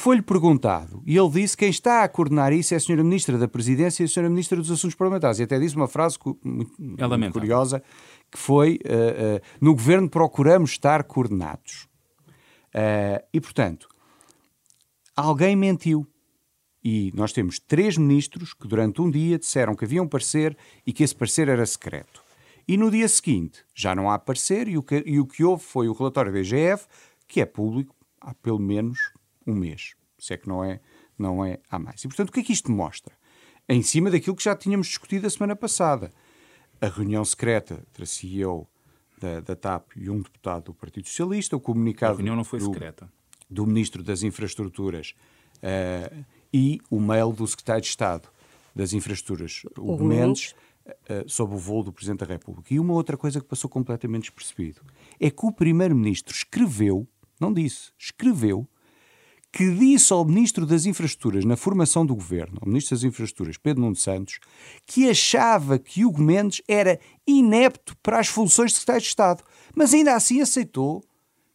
foi-lhe 0.00 0.22
perguntado, 0.22 1.02
e 1.04 1.16
ele 1.16 1.28
disse 1.30 1.56
que 1.56 1.64
quem 1.64 1.70
está 1.70 2.04
a 2.04 2.08
coordenar 2.08 2.52
isso 2.52 2.72
é 2.72 2.76
a 2.76 2.80
Sra. 2.80 2.96
Ministra 3.02 3.36
da 3.36 3.46
Presidência 3.46 4.02
e 4.02 4.04
a 4.04 4.06
Sra. 4.06 4.30
Ministra 4.30 4.56
dos 4.56 4.70
Assuntos 4.70 4.94
Parlamentares. 4.94 5.38
E 5.40 5.42
até 5.42 5.58
disse 5.58 5.76
uma 5.76 5.88
frase 5.88 6.16
muito, 6.42 6.72
muito 6.78 7.32
curiosa, 7.32 7.82
que 8.30 8.38
foi, 8.38 8.78
uh, 8.84 9.36
uh, 9.36 9.40
no 9.60 9.74
Governo 9.74 10.08
procuramos 10.08 10.70
estar 10.70 11.04
coordenados. 11.04 11.88
Uh, 12.74 13.20
e, 13.32 13.40
portanto, 13.40 13.88
alguém 15.14 15.54
mentiu. 15.56 16.06
E 16.82 17.12
nós 17.14 17.32
temos 17.32 17.58
três 17.58 17.96
ministros 17.96 18.54
que 18.54 18.66
durante 18.66 19.02
um 19.02 19.10
dia 19.10 19.38
disseram 19.38 19.74
que 19.74 19.84
havia 19.84 20.02
um 20.02 20.08
parecer 20.08 20.56
e 20.86 20.92
que 20.92 21.02
esse 21.02 21.14
parecer 21.14 21.48
era 21.48 21.64
secreto. 21.66 22.22
E 22.66 22.76
no 22.76 22.90
dia 22.90 23.08
seguinte 23.08 23.64
já 23.74 23.94
não 23.94 24.10
há 24.10 24.18
parecer 24.18 24.68
e 24.68 24.78
o 24.78 24.82
que, 24.82 25.02
e 25.04 25.18
o 25.18 25.26
que 25.26 25.44
houve 25.44 25.62
foi 25.62 25.88
o 25.88 25.92
relatório 25.92 26.32
da 26.32 26.40
IGF, 26.40 26.86
que 27.28 27.40
é 27.40 27.46
público 27.46 27.94
há 28.20 28.34
pelo 28.34 28.58
menos 28.58 29.12
um 29.46 29.54
mês. 29.54 29.94
Se 30.18 30.34
é 30.34 30.36
que 30.36 30.48
não 30.48 30.64
é, 30.64 30.80
não 31.18 31.44
é 31.44 31.58
há 31.70 31.78
mais. 31.78 32.02
E 32.02 32.08
portanto, 32.08 32.30
o 32.30 32.32
que 32.32 32.40
é 32.40 32.42
que 32.42 32.52
isto 32.52 32.70
mostra? 32.70 33.14
Em 33.68 33.82
cima 33.82 34.10
daquilo 34.10 34.36
que 34.36 34.44
já 34.44 34.54
tínhamos 34.56 34.88
discutido 34.88 35.26
a 35.26 35.30
semana 35.30 35.54
passada. 35.54 36.12
A 36.80 36.88
reunião 36.88 37.24
secreta 37.24 37.82
entre 37.88 38.04
a 38.04 38.06
CEO 38.06 38.66
da, 39.20 39.40
da 39.40 39.54
TAP 39.54 39.96
e 39.96 40.08
um 40.08 40.22
deputado 40.22 40.64
do 40.64 40.74
Partido 40.74 41.06
Socialista, 41.08 41.56
o 41.56 41.60
comunicado. 41.60 42.14
A 42.14 42.16
reunião 42.16 42.34
não 42.34 42.44
foi 42.44 42.58
do, 42.58 42.66
secreta. 42.66 43.12
Do 43.48 43.66
Ministro 43.66 44.02
das 44.02 44.22
Infraestruturas 44.22 45.14
uh, 45.58 46.24
e 46.52 46.80
o 46.90 46.98
mail 47.00 47.32
do 47.32 47.46
Secretário 47.46 47.82
de 47.82 47.88
Estado 47.88 48.28
das 48.74 48.92
Infraestruturas, 48.92 49.62
o 49.78 49.96
Mendes, 49.98 50.54
uh, 50.86 51.28
sobre 51.28 51.54
o 51.56 51.58
voo 51.58 51.82
do 51.82 51.92
Presidente 51.92 52.20
da 52.20 52.26
República. 52.26 52.72
E 52.72 52.80
uma 52.80 52.94
outra 52.94 53.16
coisa 53.16 53.40
que 53.40 53.46
passou 53.46 53.68
completamente 53.68 54.22
despercebido 54.22 54.80
é 55.18 55.30
que 55.30 55.44
o 55.44 55.52
Primeiro-Ministro 55.52 56.34
escreveu, 56.34 57.06
não 57.40 57.52
disse, 57.52 57.90
escreveu, 57.98 58.66
que 59.52 59.68
disse 59.74 60.12
ao 60.12 60.24
Ministro 60.24 60.64
das 60.64 60.86
Infraestruturas, 60.86 61.44
na 61.44 61.56
formação 61.56 62.06
do 62.06 62.14
governo, 62.14 62.58
ao 62.60 62.68
Ministro 62.68 62.96
das 62.96 63.02
Infraestruturas, 63.02 63.56
Pedro 63.56 63.82
Nuno 63.82 63.96
Santos, 63.96 64.38
que 64.86 65.10
achava 65.10 65.78
que 65.78 66.04
Hugo 66.04 66.22
Mendes 66.22 66.62
era 66.68 67.00
inepto 67.26 67.96
para 68.00 68.20
as 68.20 68.28
funções 68.28 68.70
de 68.70 68.78
Secretário 68.78 69.02
de 69.02 69.08
Estado. 69.08 69.42
Mas 69.74 69.92
ainda 69.92 70.14
assim 70.14 70.40
aceitou 70.40 71.02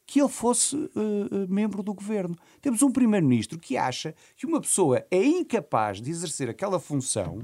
que 0.06 0.20
ele 0.22 0.30
fosse 0.30 0.76
uh, 0.76 1.48
membro 1.50 1.82
do 1.82 1.94
governo. 1.94 2.38
Temos 2.62 2.82
um 2.82 2.92
primeiro-ministro 2.92 3.58
que 3.58 3.76
acha 3.76 4.14
que 4.36 4.46
uma 4.46 4.62
pessoa 4.62 5.06
é 5.10 5.24
incapaz 5.24 6.00
de 6.00 6.12
exercer 6.12 6.50
aquela 6.50 6.80
função 6.80 7.40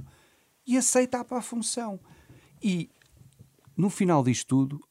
e 0.65 0.77
aceita 0.77 1.23
para 1.25 1.39
a 1.39 1.41
função. 1.41 1.99
E 2.61 2.89
no 3.75 3.89
final 3.89 4.23
disto 4.23 4.47
tudo, 4.47 4.81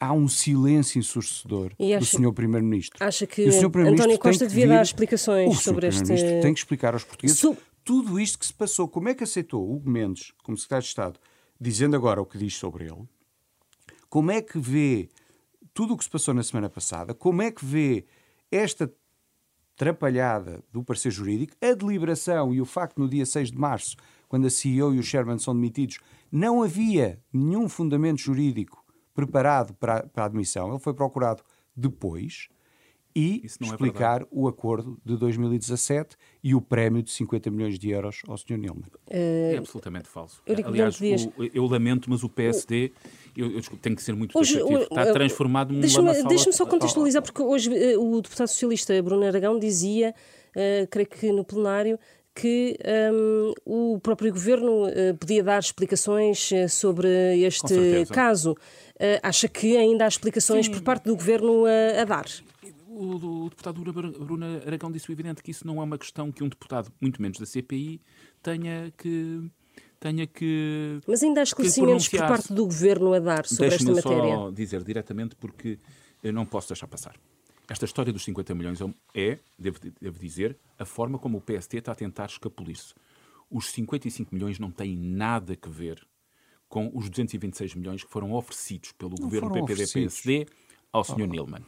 há 0.00 0.12
um 0.12 0.26
silêncio 0.26 0.98
ensurdecedor 0.98 1.72
do 1.78 2.04
Sr. 2.04 2.32
Primeiro-Ministro. 2.32 3.04
Acha 3.04 3.24
que 3.24 3.46
António 3.46 4.18
Costa 4.18 4.46
devia 4.46 4.66
dar 4.66 4.82
explicações 4.82 5.60
sobre 5.60 5.86
este... 5.86 6.02
tem 6.40 6.52
que 6.52 6.58
explicar 6.58 6.94
aos 6.94 7.04
portugueses 7.04 7.38
so... 7.38 7.56
tudo 7.84 8.18
isto 8.18 8.36
que 8.36 8.46
se 8.46 8.52
passou. 8.52 8.88
Como 8.88 9.08
é 9.08 9.14
que 9.14 9.22
aceitou 9.22 9.70
Hugo 9.70 9.88
Mendes, 9.88 10.32
como 10.42 10.58
Secretário 10.58 10.82
de 10.82 10.88
Estado, 10.88 11.20
dizendo 11.60 11.94
agora 11.94 12.20
o 12.20 12.26
que 12.26 12.36
diz 12.36 12.56
sobre 12.56 12.86
ele? 12.86 13.08
Como 14.10 14.32
é 14.32 14.42
que 14.42 14.58
vê 14.58 15.08
tudo 15.74 15.94
o 15.94 15.96
que 15.96 16.04
se 16.04 16.10
passou 16.10 16.34
na 16.34 16.42
semana 16.42 16.68
passada, 16.68 17.14
como 17.14 17.42
é 17.42 17.50
que 17.50 17.64
vê 17.64 18.04
esta 18.50 18.92
trapalhada 19.76 20.62
do 20.70 20.84
parecer 20.84 21.10
jurídico, 21.10 21.56
a 21.60 21.74
deliberação 21.74 22.54
e 22.54 22.60
o 22.60 22.66
facto 22.66 22.98
no 22.98 23.08
dia 23.08 23.24
6 23.24 23.50
de 23.50 23.58
março, 23.58 23.96
quando 24.28 24.46
a 24.46 24.50
CEO 24.50 24.94
e 24.94 24.98
o 24.98 25.02
Sherman 25.02 25.38
são 25.38 25.54
demitidos, 25.54 25.98
não 26.30 26.62
havia 26.62 27.20
nenhum 27.32 27.68
fundamento 27.68 28.20
jurídico 28.20 28.84
preparado 29.14 29.74
para, 29.74 30.06
para 30.06 30.24
a 30.24 30.26
admissão, 30.26 30.70
ele 30.70 30.78
foi 30.78 30.94
procurado 30.94 31.42
depois 31.74 32.48
e 33.14 33.42
é 33.44 33.46
explicar 33.64 34.22
é 34.22 34.26
o 34.30 34.48
acordo 34.48 34.98
de 35.04 35.16
2017 35.16 36.16
e 36.42 36.54
o 36.54 36.60
prémio 36.60 37.02
de 37.02 37.10
50 37.10 37.50
milhões 37.50 37.78
de 37.78 37.90
euros 37.90 38.22
ao 38.26 38.36
Sr. 38.36 38.56
Nilman. 38.56 38.84
É 39.08 39.56
absolutamente 39.58 40.08
falso. 40.08 40.42
Aliás, 40.64 40.98
o, 41.00 41.44
eu 41.52 41.66
lamento, 41.66 42.08
mas 42.08 42.22
o 42.22 42.28
PSD, 42.28 42.92
eu, 43.36 43.50
eu 43.50 43.62
tenho 43.80 43.96
que 43.96 44.02
ser 44.02 44.14
muito 44.14 44.36
hoje, 44.38 44.58
está 44.58 45.12
transformado 45.12 45.72
num 45.72 45.80
Deixa-me 45.80 46.22
deixa 46.24 46.52
só 46.52 46.66
contextualizar, 46.66 47.22
porque 47.22 47.42
hoje 47.42 47.74
eh, 47.74 47.96
o 47.96 48.20
deputado 48.20 48.48
socialista 48.48 49.00
Bruno 49.02 49.26
Aragão 49.26 49.58
dizia, 49.58 50.14
uh, 50.56 50.86
creio 50.88 51.08
que 51.08 51.32
no 51.32 51.44
plenário, 51.44 51.98
que 52.34 52.78
um, 53.12 53.52
o 53.94 54.00
próprio 54.00 54.32
governo 54.32 54.86
uh, 54.86 55.16
podia 55.18 55.42
dar 55.42 55.58
explicações 55.58 56.50
sobre 56.68 57.08
este 57.38 58.06
caso. 58.10 58.52
Uh, 58.52 59.20
acha 59.22 59.48
que 59.48 59.76
ainda 59.76 60.04
há 60.04 60.08
explicações 60.08 60.66
Sim. 60.66 60.72
por 60.72 60.82
parte 60.82 61.04
do 61.04 61.14
governo 61.14 61.64
a, 61.66 62.02
a 62.02 62.04
dar? 62.04 62.26
O, 62.92 63.44
o 63.44 63.50
deputado 63.50 63.80
Bruno 63.82 64.46
Aragão 64.66 64.90
disse 64.90 65.10
o 65.10 65.12
evidente 65.12 65.42
que 65.42 65.50
isso 65.50 65.66
não 65.66 65.80
é 65.80 65.84
uma 65.84 65.98
questão 65.98 66.30
que 66.30 66.42
um 66.42 66.48
deputado, 66.48 66.92
muito 67.00 67.20
menos 67.20 67.38
da 67.38 67.46
CPI, 67.46 68.00
tenha 68.42 68.92
que 68.96 69.50
tenha 70.02 70.26
que. 70.26 71.00
Mas 71.06 71.22
ainda 71.22 71.40
há 71.40 71.44
esclarecimentos 71.44 72.08
por 72.08 72.20
parte 72.20 72.52
do 72.52 72.64
governo 72.64 73.12
a 73.14 73.20
dar 73.20 73.46
sobre 73.46 73.74
esta 73.74 73.92
matéria. 73.92 74.34
só 74.34 74.50
dizer 74.50 74.82
diretamente 74.82 75.36
porque 75.36 75.78
eu 76.22 76.32
não 76.32 76.44
posso 76.44 76.68
deixar 76.68 76.88
passar. 76.88 77.16
Esta 77.68 77.84
história 77.84 78.12
dos 78.12 78.24
50 78.24 78.54
milhões 78.54 78.80
é, 79.14 79.38
devo, 79.58 79.78
devo 80.00 80.18
dizer, 80.18 80.58
a 80.78 80.84
forma 80.84 81.18
como 81.18 81.38
o 81.38 81.40
PST 81.40 81.78
está 81.78 81.92
a 81.92 81.94
tentar 81.94 82.26
escapulir-se. 82.26 82.92
Os 83.48 83.70
55 83.70 84.34
milhões 84.34 84.58
não 84.58 84.70
têm 84.70 84.96
nada 84.96 85.56
a 85.60 85.68
ver 85.68 86.04
com 86.68 86.90
os 86.94 87.08
226 87.08 87.74
milhões 87.76 88.02
que 88.02 88.10
foram 88.10 88.32
oferecidos 88.32 88.92
pelo 88.92 89.14
não 89.18 89.24
governo 89.24 89.52
PPD-PSD 89.52 90.46
ao 90.92 91.04
Sr. 91.04 91.22
Oh. 91.22 91.26
Nilman. 91.26 91.62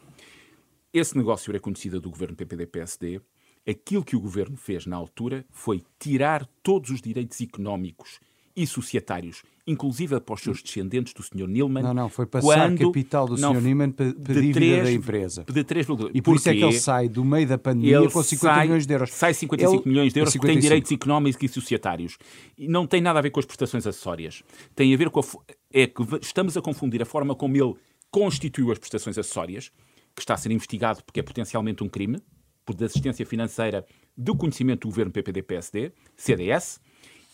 Esse 0.94 1.18
negócio 1.18 1.50
era 1.50 1.58
conhecido 1.58 2.00
do 2.00 2.08
governo 2.08 2.36
PPD-PSD. 2.36 3.20
Aquilo 3.68 4.04
que 4.04 4.14
o 4.14 4.20
governo 4.20 4.56
fez 4.56 4.86
na 4.86 4.94
altura 4.94 5.44
foi 5.50 5.82
tirar 5.98 6.46
todos 6.62 6.90
os 6.90 7.02
direitos 7.02 7.40
económicos 7.40 8.20
e 8.54 8.64
societários, 8.64 9.42
inclusive 9.66 10.20
para 10.20 10.34
os 10.36 10.40
seus 10.40 10.62
descendentes 10.62 11.12
do 11.12 11.20
Sr. 11.20 11.48
Nilman. 11.48 11.82
Não, 11.82 11.94
não, 11.94 12.08
foi 12.08 12.26
passar 12.26 12.68
quando, 12.68 12.78
capital 12.78 13.26
do 13.26 13.36
Sr. 13.36 13.60
Nilman 13.60 13.90
para 13.90 14.06
a 14.06 14.12
dívida 14.12 14.52
3, 14.52 14.84
da 14.84 14.92
empresa. 14.92 15.44
De 15.52 15.64
3, 15.64 15.86
e 16.14 16.22
por 16.22 16.36
isso 16.36 16.48
é 16.48 16.52
que 16.54 16.62
ele 16.62 16.78
sai 16.78 17.08
do 17.08 17.24
meio 17.24 17.48
da 17.48 17.58
pandemia 17.58 18.08
com 18.08 18.22
50 18.22 18.54
sai, 18.54 18.66
milhões 18.66 18.86
de 18.86 18.94
euros. 18.94 19.10
Sai 19.10 19.34
55 19.34 19.82
ele, 19.82 19.90
milhões 19.90 20.12
de 20.12 20.20
euros 20.20 20.32
porque 20.32 20.46
tem 20.46 20.60
direitos 20.60 20.92
económicos 20.92 21.42
e 21.42 21.48
societários. 21.48 22.16
E 22.56 22.68
não 22.68 22.86
tem 22.86 23.00
nada 23.00 23.18
a 23.18 23.22
ver 23.22 23.30
com 23.30 23.40
as 23.40 23.46
prestações 23.46 23.84
acessórias. 23.84 24.44
Tem 24.76 24.94
a 24.94 24.96
ver 24.96 25.10
com 25.10 25.18
a, 25.18 25.24
é 25.72 25.88
que 25.88 26.04
estamos 26.22 26.56
a 26.56 26.62
confundir 26.62 27.02
a 27.02 27.04
forma 27.04 27.34
como 27.34 27.56
ele 27.56 27.74
constituiu 28.12 28.70
as 28.70 28.78
prestações 28.78 29.18
acessórias 29.18 29.72
que 30.14 30.22
está 30.22 30.34
a 30.34 30.36
ser 30.36 30.50
investigado 30.52 31.02
porque 31.04 31.20
é 31.20 31.22
potencialmente 31.22 31.82
um 31.82 31.88
crime, 31.88 32.18
por 32.64 32.82
assistência 32.82 33.26
financeira 33.26 33.84
do 34.16 34.34
conhecimento 34.36 34.82
do 34.82 34.88
governo 34.88 35.12
PPD-PSD, 35.12 35.92
CDS, 36.16 36.80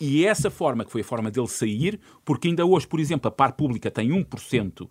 e 0.01 0.25
é 0.25 0.29
essa 0.29 0.51
forma 0.51 0.85
que 0.85 0.91
foi 0.91 1.03
a 1.03 1.05
forma 1.05 1.31
dele 1.31 1.47
sair, 1.47 2.01
porque 2.25 2.49
ainda 2.49 2.65
hoje, 2.65 2.87
por 2.87 2.99
exemplo, 2.99 3.29
a 3.29 3.31
par 3.31 3.53
pública 3.53 3.91
tem 3.91 4.09
1% 4.09 4.89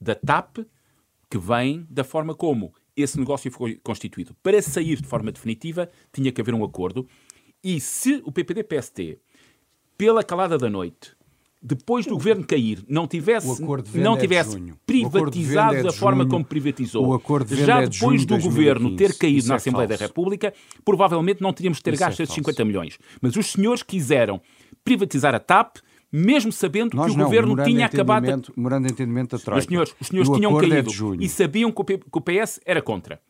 da 0.00 0.14
TAP, 0.14 0.58
que 1.30 1.38
vem 1.38 1.86
da 1.88 2.04
forma 2.04 2.34
como 2.34 2.72
esse 2.96 3.18
negócio 3.18 3.50
foi 3.50 3.76
constituído. 3.76 4.34
Para 4.42 4.60
sair 4.60 5.00
de 5.00 5.08
forma 5.08 5.32
definitiva, 5.32 5.90
tinha 6.12 6.30
que 6.30 6.40
haver 6.40 6.54
um 6.54 6.62
acordo, 6.62 7.08
e 7.64 7.80
se 7.80 8.22
o 8.24 8.32
PPD-PSD, 8.32 9.18
pela 9.96 10.22
calada 10.22 10.58
da 10.58 10.68
noite, 10.68 11.16
depois 11.62 12.06
do 12.06 12.14
governo 12.14 12.44
cair, 12.46 12.82
não 12.88 13.06
tivesse, 13.06 13.60
não 13.94 14.14
é 14.14 14.18
tivesse 14.18 14.56
é 14.56 14.72
privatizado 14.86 15.76
é 15.76 15.82
da 15.82 15.92
forma 15.92 16.26
como 16.26 16.42
privatizou, 16.42 17.20
já 17.50 17.82
é 17.82 17.86
de 17.86 17.98
depois 17.98 18.24
do 18.24 18.38
governo 18.38 18.96
ter 18.96 19.16
caído 19.18 19.46
na 19.48 19.56
Assembleia 19.56 19.88
da 19.88 19.96
República, 19.96 20.54
provavelmente 20.84 21.42
não 21.42 21.52
teríamos 21.52 21.78
de 21.78 21.82
ter 21.82 21.98
gasto 21.98 22.20
esses 22.20 22.34
50 22.34 22.64
milhões. 22.64 22.98
Mas 23.20 23.36
os 23.36 23.52
senhores 23.52 23.82
quiseram 23.82 24.40
privatizar 24.82 25.34
a 25.34 25.38
TAP, 25.38 25.76
mesmo 26.10 26.50
sabendo 26.50 26.96
Nós 26.96 27.06
que 27.06 27.12
o 27.12 27.18
não, 27.18 27.26
governo 27.26 27.62
tinha 27.62 27.86
acabado. 27.86 28.24
De 28.24 28.90
entendimento 28.90 29.36
da 29.36 29.42
Troika. 29.42 29.60
Os 29.60 29.66
senhores, 29.66 29.94
os 30.00 30.06
senhores 30.08 30.30
tinham 30.30 30.56
caído 30.56 30.90
e 31.20 31.28
sabiam 31.28 31.70
que 31.70 31.82
o 32.10 32.20
PS 32.20 32.58
era 32.64 32.80
contra. 32.80 33.20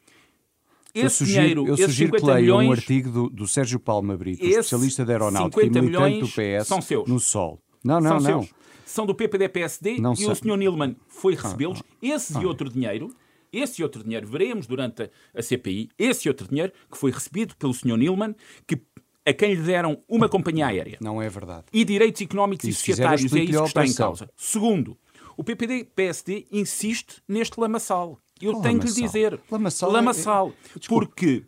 Esse 0.94 1.04
eu 1.04 1.10
sugiro, 1.10 1.40
dinheiro, 1.40 1.66
eu 1.68 1.76
sugiro 1.76 2.12
que 2.12 2.24
leiam 2.24 2.40
milhões, 2.40 2.68
um 2.68 2.72
artigo 2.72 3.10
do, 3.10 3.30
do 3.30 3.46
Sérgio 3.46 3.78
Palma 3.78 4.16
Brito, 4.16 4.44
especialista 4.44 5.04
da 5.04 5.12
aeronáutica 5.12 5.64
e 5.64 5.70
militante 5.70 6.20
do 6.20 6.26
PS, 6.26 6.66
são 6.66 6.80
seus. 6.80 7.08
no 7.08 7.20
Sol. 7.20 7.60
Não, 7.84 8.00
não, 8.00 8.20
são 8.20 8.30
não. 8.30 8.42
Seus. 8.42 8.60
São 8.84 9.06
do 9.06 9.14
PPD-PSD 9.14 9.92
e 9.92 10.16
sei. 10.16 10.26
o 10.26 10.34
Sr. 10.34 10.56
Nilman 10.56 10.96
foi 11.06 11.34
ah, 11.34 11.42
recebê-los. 11.42 11.80
Ah, 11.80 11.84
esse 12.02 12.36
ah. 12.36 12.42
e 12.42 12.46
outro 12.46 12.68
dinheiro, 12.68 13.14
esse 13.52 13.82
outro 13.84 14.02
dinheiro, 14.02 14.26
veremos 14.26 14.66
durante 14.66 15.08
a, 15.32 15.42
CPI, 15.42 15.90
esse 15.96 16.28
outro 16.28 16.48
dinheiro 16.48 16.72
que 16.90 16.98
foi 16.98 17.12
recebido 17.12 17.54
pelo 17.56 17.72
Sr. 17.72 17.96
Nilman, 17.96 18.34
que 18.66 18.80
a 19.24 19.32
quem 19.32 19.54
lhe 19.54 19.62
deram 19.62 20.02
uma 20.08 20.28
companhia 20.28 20.66
aérea. 20.66 20.98
Não 21.00 21.22
é 21.22 21.28
verdade. 21.28 21.66
E 21.72 21.84
direitos 21.84 22.20
económicos 22.20 22.64
e, 22.64 22.70
e 22.70 22.72
societários, 22.72 23.32
é 23.32 23.38
isso 23.38 23.62
que 23.62 23.68
está 23.68 23.86
em 23.86 23.94
causa. 23.94 24.28
Segundo, 24.36 24.98
o 25.36 25.44
PPD-PSD 25.44 26.46
insiste 26.50 27.22
neste 27.28 27.60
lamaçal. 27.60 28.18
Eu 28.40 28.54
tenho 28.54 28.78
lamaçal. 28.78 28.80
que 28.80 29.00
lhe 29.00 29.06
dizer. 29.06 29.40
Lamaçal. 29.50 29.90
Lamaçal. 29.90 30.52
É, 30.74 30.76
é, 30.76 30.88
porque 30.88 31.44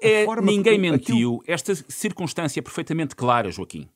é, 0.00 0.26
ninguém 0.40 0.78
mentiu. 0.78 1.14
Aquilo... 1.14 1.44
Esta 1.46 1.74
circunstância 1.74 2.60
é 2.60 2.62
perfeitamente 2.62 3.14
clara, 3.14 3.50
Joaquim. 3.50 3.88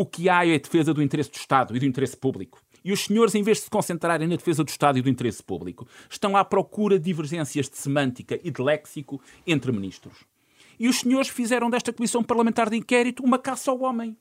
O 0.00 0.06
que 0.06 0.30
há 0.30 0.46
é 0.46 0.54
a 0.54 0.58
defesa 0.58 0.94
do 0.94 1.02
interesse 1.02 1.30
do 1.30 1.36
Estado 1.36 1.76
e 1.76 1.78
do 1.78 1.84
interesse 1.84 2.16
público. 2.16 2.58
E 2.82 2.90
os 2.90 3.04
senhores, 3.04 3.34
em 3.34 3.42
vez 3.42 3.58
de 3.58 3.64
se 3.64 3.70
concentrarem 3.70 4.26
na 4.26 4.36
defesa 4.36 4.64
do 4.64 4.70
Estado 4.70 4.98
e 4.98 5.02
do 5.02 5.10
interesse 5.10 5.42
público, 5.42 5.86
estão 6.08 6.38
à 6.38 6.42
procura 6.42 6.98
de 6.98 7.04
divergências 7.04 7.68
de 7.68 7.76
semântica 7.76 8.40
e 8.42 8.50
de 8.50 8.62
léxico 8.62 9.20
entre 9.46 9.70
ministros. 9.70 10.24
E 10.78 10.88
os 10.88 11.00
senhores 11.00 11.28
fizeram 11.28 11.68
desta 11.68 11.92
Comissão 11.92 12.22
Parlamentar 12.22 12.70
de 12.70 12.78
Inquérito 12.78 13.22
uma 13.22 13.38
caça 13.38 13.70
ao 13.70 13.82
homem. 13.82 14.16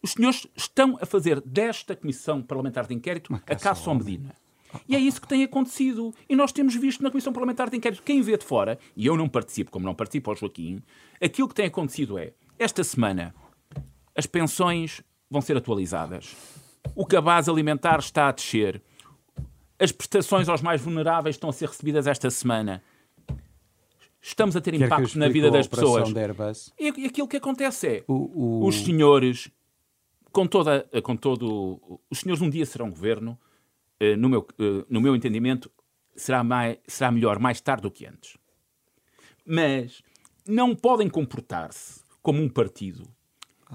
Os 0.00 0.12
senhores 0.12 0.46
estão 0.54 0.96
a 1.02 1.04
fazer 1.04 1.40
desta 1.40 1.96
Comissão 1.96 2.40
Parlamentar 2.40 2.86
de 2.86 2.94
Inquérito 2.94 3.34
a 3.34 3.56
caça 3.56 3.90
ao 3.90 3.96
Medina. 3.96 4.32
E 4.88 4.94
é 4.94 5.00
isso 5.00 5.20
que 5.20 5.26
tem 5.26 5.42
acontecido. 5.42 6.14
E 6.28 6.36
nós 6.36 6.52
temos 6.52 6.76
visto 6.76 7.02
na 7.02 7.10
Comissão 7.10 7.32
Parlamentar 7.32 7.68
de 7.68 7.76
Inquérito, 7.76 8.04
quem 8.04 8.22
vê 8.22 8.38
de 8.38 8.44
fora, 8.44 8.78
e 8.96 9.06
eu 9.06 9.16
não 9.16 9.28
participo, 9.28 9.72
como 9.72 9.84
não 9.84 9.92
participo 9.92 10.30
ao 10.30 10.36
Joaquim, 10.36 10.80
aquilo 11.20 11.48
que 11.48 11.54
tem 11.56 11.66
acontecido 11.66 12.16
é, 12.16 12.32
esta 12.56 12.84
semana, 12.84 13.34
as 14.16 14.26
pensões 14.26 15.02
vão 15.30 15.40
ser 15.40 15.56
atualizadas. 15.56 16.36
O 16.94 17.06
cabaz 17.06 17.48
alimentar 17.48 17.98
está 18.00 18.28
a 18.28 18.32
descer. 18.32 18.82
As 19.78 19.92
prestações 19.92 20.48
aos 20.48 20.60
mais 20.62 20.80
vulneráveis 20.80 21.36
estão 21.36 21.50
a 21.50 21.52
ser 21.52 21.68
recebidas 21.68 22.06
esta 22.06 22.30
semana. 22.30 22.82
Estamos 24.20 24.54
a 24.54 24.60
ter 24.60 24.72
Quer 24.76 24.84
impacto 24.86 25.18
na 25.18 25.28
vida 25.28 25.50
das 25.50 25.66
pessoas. 25.66 26.12
da? 26.12 26.72
E 26.78 26.88
e 27.04 27.06
aquilo 27.06 27.26
que 27.28 27.38
acontece 27.38 27.86
é, 27.88 28.04
O- 28.06 28.62
o- 28.62 28.66
os 28.66 28.76
senhores, 28.84 29.50
com 30.30 30.46
toda, 30.46 30.86
com 31.02 31.16
todo, 31.16 31.80
os 32.10 32.18
senhores 32.20 32.42
um 32.42 32.50
dia 32.50 32.66
serão 32.66 32.90
governo, 32.90 33.38
eh, 33.98 34.16
no 34.16 34.28
meu, 34.28 34.46
eh, 34.58 34.84
no 34.90 35.00
meu 35.00 35.16
entendimento, 35.16 35.70
será, 36.14 36.44
mais, 36.44 36.76
será 36.86 37.10
melhor 37.10 37.38
mais 37.38 37.60
tarde 37.62 37.82
do 37.82 37.90
que 37.90 38.04
antes. 38.06 38.36
Mas 39.46 40.02
não 40.46 40.74
podem 40.76 41.08
comportar-se 41.08 42.02
como 42.20 42.42
um 42.42 42.48
partido 42.48 43.04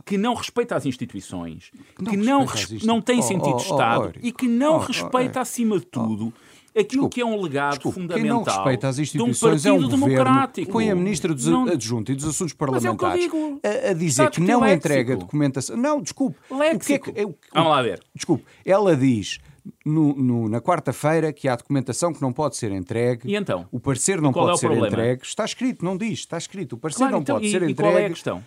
que 0.04 0.18
não 0.18 0.34
respeita 0.34 0.76
as 0.76 0.86
instituições, 0.86 1.72
não 2.00 2.12
que 2.12 2.18
não, 2.18 2.46
não 2.84 3.02
tem 3.02 3.20
instituições. 3.20 3.26
sentido 3.26 3.56
Oh, 3.56 3.58
de 3.58 3.64
oh, 3.68 3.70
oh, 3.70 3.74
Estado 3.76 4.04
Eurico. 4.06 4.26
e 4.26 4.32
que 4.32 4.48
não 4.48 4.74
Oh, 4.74 4.78
oh, 4.78 4.80
respeita, 4.80 5.40
acima 5.42 5.80
de 5.80 5.86
tudo, 5.86 6.34
aquilo 6.78 7.08
que 7.10 7.22
é 7.22 7.26
um 7.26 7.42
legado 7.42 7.74
Desculpe, 7.76 8.00
fundamental 8.02 8.22
Quem 8.24 8.30
não 8.30 8.44
respeita 8.44 8.88
as 8.90 8.96
de 8.96 9.02
um 9.02 9.04
instituições 9.04 9.66
é 9.66 9.72
um 9.72 9.76
partido 9.80 9.92
governo 9.98 10.16
democrático. 10.16 10.72
põe 10.72 10.90
a 10.90 10.96
ministra 10.96 11.34
dos 11.34 11.46
Não- 11.48 11.68
adjunto 11.70 12.12
e 12.12 12.16
dos 12.16 12.26
assuntos 12.26 12.54
é 12.54 12.58
parlamentares 12.58 13.22
digo. 13.22 13.60
a, 13.64 13.90
a 13.92 13.94
dizer 13.94 14.30
que 14.32 14.42
não 14.42 14.60
léxico. 14.62 14.78
entrega 14.78 15.16
documentação. 15.18 15.78
Não, 15.78 16.02
desculpe. 16.02 16.38
O 16.50 16.58
que 16.58 16.64
é 16.64 16.70
Léxico. 16.74 17.14
que, 17.14 17.20
é 17.22 17.26
o- 17.26 17.36
Vamos 17.54 17.70
lá 17.70 17.82
ver. 17.82 18.02
Desculpe, 18.14 18.44
ela 18.66 18.96
diz 18.98 19.40
no- 19.84 20.14
no- 20.16 20.48
na 20.50 20.62
quarta-feira 20.62 21.34
que 21.34 21.48
há 21.48 21.56
documentação 21.56 22.14
que 22.14 22.22
não 22.22 22.32
pode 22.32 22.56
ser 22.56 22.72
entregue. 22.72 23.22
E 23.32 23.36
então? 23.36 23.66
O 23.72 23.80
parecer 23.80 24.22
não 24.22 24.32
pode 24.32 24.52
é 24.52 24.58
ser 24.58 24.68
problema? 24.68 24.88
entregue. 24.90 25.24
Está 25.24 25.44
escrito, 25.46 25.84
não 25.84 25.98
diz, 25.98 26.20
está 26.20 26.38
escrito. 26.38 26.74
O 26.74 26.78
parecer 26.78 27.00
Claro, 27.00 27.14
não 27.14 27.22
então, 27.22 27.36
pode 27.38 27.48
e, 27.48 27.52
ser 27.52 27.62
e 27.64 27.72
entregue. 27.72 27.82
qual 27.94 27.98
é 27.98 28.06
a 28.06 28.10
questão? 28.10 28.44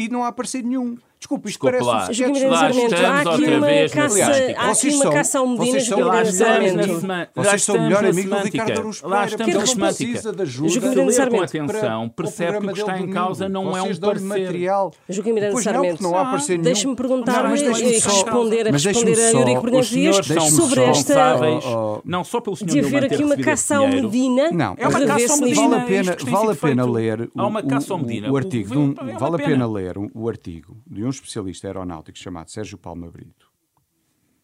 E 0.00 0.08
não 0.08 0.24
há 0.24 0.32
parecer 0.32 0.64
nenhum. 0.64 0.96
Desculpe, 1.20 1.50
isto 1.50 1.60
Desculpe 1.70 1.84
parece 1.84 2.22
lá. 2.22 2.28
um 2.28 2.32
Miranda 2.32 2.56
Lá 2.56 2.70
estamos 2.70 2.96
há 3.04 3.20
aqui 3.20 3.28
outra 3.30 3.56
uma 3.58 3.66
vez 3.66 3.94
na 3.94 4.02
caça, 4.02 4.14
semântica. 4.14 4.66
Vocês 4.66 5.28
são- 5.28 5.40
ao 5.42 5.46
Medina, 5.48 5.70
vocês 5.70 5.86
são- 5.86 6.00
Lá 6.00 6.22
estamos 6.22 7.02
na. 7.02 7.28
Vocês 7.34 7.62
são 7.62 7.74
o 7.74 7.78
estamos 7.78 7.82
melhor 7.82 8.04
amigo 8.06 8.30
do. 8.30 8.36
Ricardo 8.42 8.78
Aruz 8.80 9.02
Lá 9.02 9.26
estamos 9.26 9.54
na 9.54 9.66
semântica. 9.66 10.04
precisa 10.06 10.32
de 10.32 10.42
ajuda. 10.42 10.68
Joaquim 10.70 10.80
Se 10.88 10.96
Miranda 10.96 11.22
ler 11.22 11.30
com 11.30 11.42
atenção, 11.42 12.08
percebe 12.08 12.58
que 12.60 12.66
o 12.66 12.72
que 12.72 12.80
está 12.80 12.98
em 12.98 13.10
causa 13.10 13.48
não 13.50 13.76
é 13.76 13.82
um 13.82 13.94
parecer. 13.94 14.24
material. 14.26 14.92
Joaquim 15.10 15.32
Miranda 15.34 15.60
Sarmento. 15.60 16.02
Deixe-me 16.62 16.96
perguntar 16.96 17.44
e 17.54 17.90
responder, 17.90 18.68
a 18.68 18.70
responder 18.70 19.20
a 19.20 19.30
Eurico 19.32 19.56
Os 19.58 19.62
Bernardes 19.62 19.88
Dias 19.90 20.26
são 20.26 20.50
sobre 20.50 20.80
esta 20.84 21.36
Oh, 21.40 21.98
oh. 21.98 22.00
não 22.04 22.24
só 22.24 22.40
pelo 22.40 22.56
senhor 22.56 22.70
de 22.72 22.78
haver 22.80 23.04
aqui 23.04 23.22
uma 23.22 23.36
caça 23.36 23.76
ao 23.76 23.88
Medina 23.88 24.50
Não, 24.50 24.74
É 24.78 24.88
uma 24.88 25.00
caça 25.06 25.32
ao 25.34 25.38
Medina. 25.38 25.68
vale 25.68 25.74
a 25.82 25.84
pena, 25.86 26.16
vale 26.30 26.50
a 26.50 26.54
pena 26.54 26.84
ler 26.90 27.30
o, 27.34 27.40
Há 27.40 27.46
uma 27.46 27.62
caça 27.62 27.92
ao 27.92 27.98
o- 27.98 28.02
Medina. 28.02 28.32
o 28.32 28.36
artigo, 28.38 28.94
Vale 29.18 29.34
a 29.36 29.38
pena. 29.38 29.66
ler 29.66 29.98
o, 29.98 30.10
o 30.14 30.28
artigo 30.28 30.76
de 30.86 31.04
um 31.04 31.09
especialista 31.10 31.66
aeronáutico 31.66 32.18
chamado 32.18 32.50
Sérgio 32.50 32.78
Palma 32.78 33.10
Brito, 33.10 33.50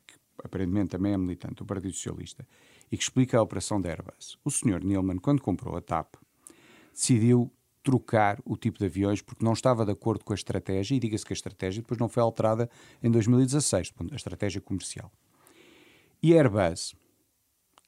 que 0.06 0.14
aparentemente 0.44 0.90
também 0.90 1.12
é 1.12 1.16
militante 1.16 1.56
do 1.56 1.66
Partido 1.66 1.92
Socialista, 1.94 2.46
e 2.90 2.96
que 2.96 3.02
explica 3.02 3.38
a 3.38 3.42
operação 3.42 3.80
da 3.80 3.88
Airbus. 3.90 4.38
O 4.44 4.50
senhor 4.50 4.82
Nilman, 4.84 5.18
quando 5.18 5.42
comprou 5.42 5.76
a 5.76 5.80
TAP, 5.80 6.14
decidiu 6.92 7.52
trocar 7.82 8.40
o 8.44 8.56
tipo 8.56 8.78
de 8.78 8.86
aviões 8.86 9.22
porque 9.22 9.44
não 9.44 9.52
estava 9.52 9.84
de 9.84 9.92
acordo 9.92 10.24
com 10.24 10.32
a 10.32 10.36
estratégia, 10.36 10.94
e 10.96 10.98
diga-se 11.00 11.24
que 11.24 11.32
a 11.32 11.34
estratégia 11.34 11.82
depois 11.82 11.98
não 12.00 12.08
foi 12.08 12.22
alterada 12.22 12.68
em 13.02 13.10
2016, 13.10 13.90
portanto, 13.92 14.12
a 14.12 14.16
estratégia 14.16 14.60
comercial. 14.60 15.12
E 16.22 16.32
a 16.34 16.36
Airbus, 16.38 16.94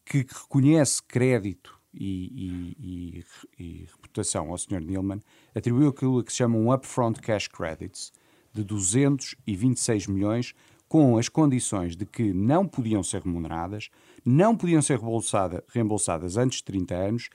que 0.05 0.19
reconhece 0.19 1.03
crédito 1.03 1.77
e, 1.93 2.75
e- 2.79 3.25
e- 3.59 3.63
e 3.63 3.85
reputação 3.87 4.51
ao 4.51 4.59
Sr. 4.59 4.81
Nilman, 4.81 5.21
atribuiu 5.55 5.89
aquilo 5.89 6.23
que 6.23 6.31
se 6.31 6.39
chama 6.39 6.57
um 6.57 6.73
upfront 6.73 7.21
cash 7.21 7.49
credits 7.49 8.13
de 8.59 8.65
226 8.65 10.07
milhões 10.07 10.55
com 10.89 11.19
as 11.19 11.29
condições 11.29 11.95
de 11.97 12.07
que 12.07 12.33
não 12.33 12.67
podiam 12.67 13.03
ser 13.03 13.23
remuneradas, 13.23 13.91
não 14.25 14.57
podiam 14.57 14.81
ser 14.81 14.99
reembolsada- 14.99 15.63
reembolsadas 15.69 16.37
antes 16.37 16.59
de 16.59 16.65
30 16.65 16.95
anos 16.95 17.29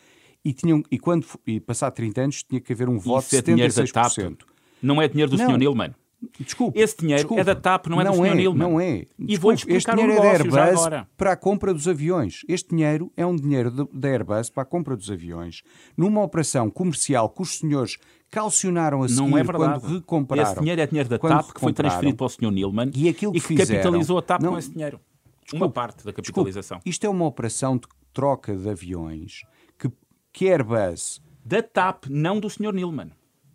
e, 0.43 0.51
tinham, 0.53 0.83
e 0.91 0.97
quando 0.97 1.25
e 1.45 1.59
passado 1.59 1.93
30 1.93 2.21
anos 2.21 2.43
tinha 2.43 2.59
que 2.59 2.73
haver 2.73 2.89
um 2.89 2.97
voto 2.97 3.27
é 3.35 3.41
de 3.41 3.45
dinheiro 3.53 3.73
da 3.73 3.85
TAP. 3.85 4.11
76%. 4.11 4.37
Não 4.81 5.01
é 5.01 5.07
dinheiro 5.07 5.31
do 5.31 5.37
Não. 5.37 5.51
Sr. 5.51 5.57
Nilman. 5.57 5.93
Desculpe, 6.39 6.79
Esse 6.79 6.97
dinheiro 6.97 7.21
desculpe. 7.23 7.41
é 7.41 7.43
da 7.43 7.55
TAP, 7.55 7.87
não 7.87 7.99
é 8.01 8.05
do 8.05 8.13
Sr. 8.13 8.25
é, 8.27 8.35
Nilman. 8.35 8.57
Não 8.59 8.79
é. 8.79 9.05
E 9.19 9.37
vou-lhe 9.37 9.55
Desculpe, 9.57 9.75
este 9.75 9.89
explicar 9.89 9.93
o 9.93 9.95
dinheiro 10.01 10.13
é 10.13 10.25
da 10.25 10.31
Airbus 10.31 10.57
agora. 10.79 11.07
para 11.17 11.31
a 11.31 11.35
compra 11.35 11.73
dos 11.73 11.87
aviões. 11.87 12.41
Este 12.47 12.69
dinheiro 12.69 13.11
é 13.17 13.25
um 13.25 13.35
dinheiro 13.35 13.89
da 13.93 14.07
Airbus 14.09 14.49
para 14.49 14.63
a 14.63 14.65
compra 14.65 14.95
dos 14.95 15.09
aviões 15.11 15.61
numa 15.97 16.21
operação 16.23 16.69
comercial 16.69 17.29
que 17.29 17.41
os 17.41 17.57
senhores 17.57 17.97
calcionaram 18.31 19.03
a 19.03 19.07
seguir 19.07 19.21
Não 19.21 19.37
é 19.37 19.43
verdade. 19.43 19.79
quando 19.81 19.93
recompraram. 19.95 20.43
Esse 20.51 20.59
dinheiro 20.59 20.81
é 20.81 20.87
dinheiro 20.87 21.09
da 21.09 21.19
TAP 21.19 21.53
que 21.53 21.59
foi 21.59 21.73
transferido 21.73 22.17
para 22.17 22.25
o 22.25 22.29
Sr. 22.29 22.51
Nilman 22.51 22.91
E 22.95 23.07
aquilo 23.09 23.31
que 23.31 23.39
fizeram- 23.39 23.81
capitalizou 23.83 24.17
a 24.17 24.21
TAP 24.21 24.41
Não. 24.41 24.51
com 24.53 24.57
esse 24.57 24.71
dinheiro. 24.71 24.97
uma 24.97 25.43
Desculpe, 25.45 25.73
parte 25.75 25.97
da 26.05 26.11
Desculpe, 26.11 26.23
capitalização. 26.31 26.79
isto 26.85 27.05
é 27.05 27.09
uma 27.09 27.25
operação 27.25 27.75
de 27.77 27.83
troca 28.13 28.55
de 28.55 28.69
aviões 28.69 29.41
que, 29.77 29.89
que 30.31 30.49
Airbus 30.49 31.21
Da 31.45 31.61
TAP, 31.61 32.05
não 32.09 32.39
do 32.39 32.49
Sr. 32.49 32.71
Nilman. 32.73 33.11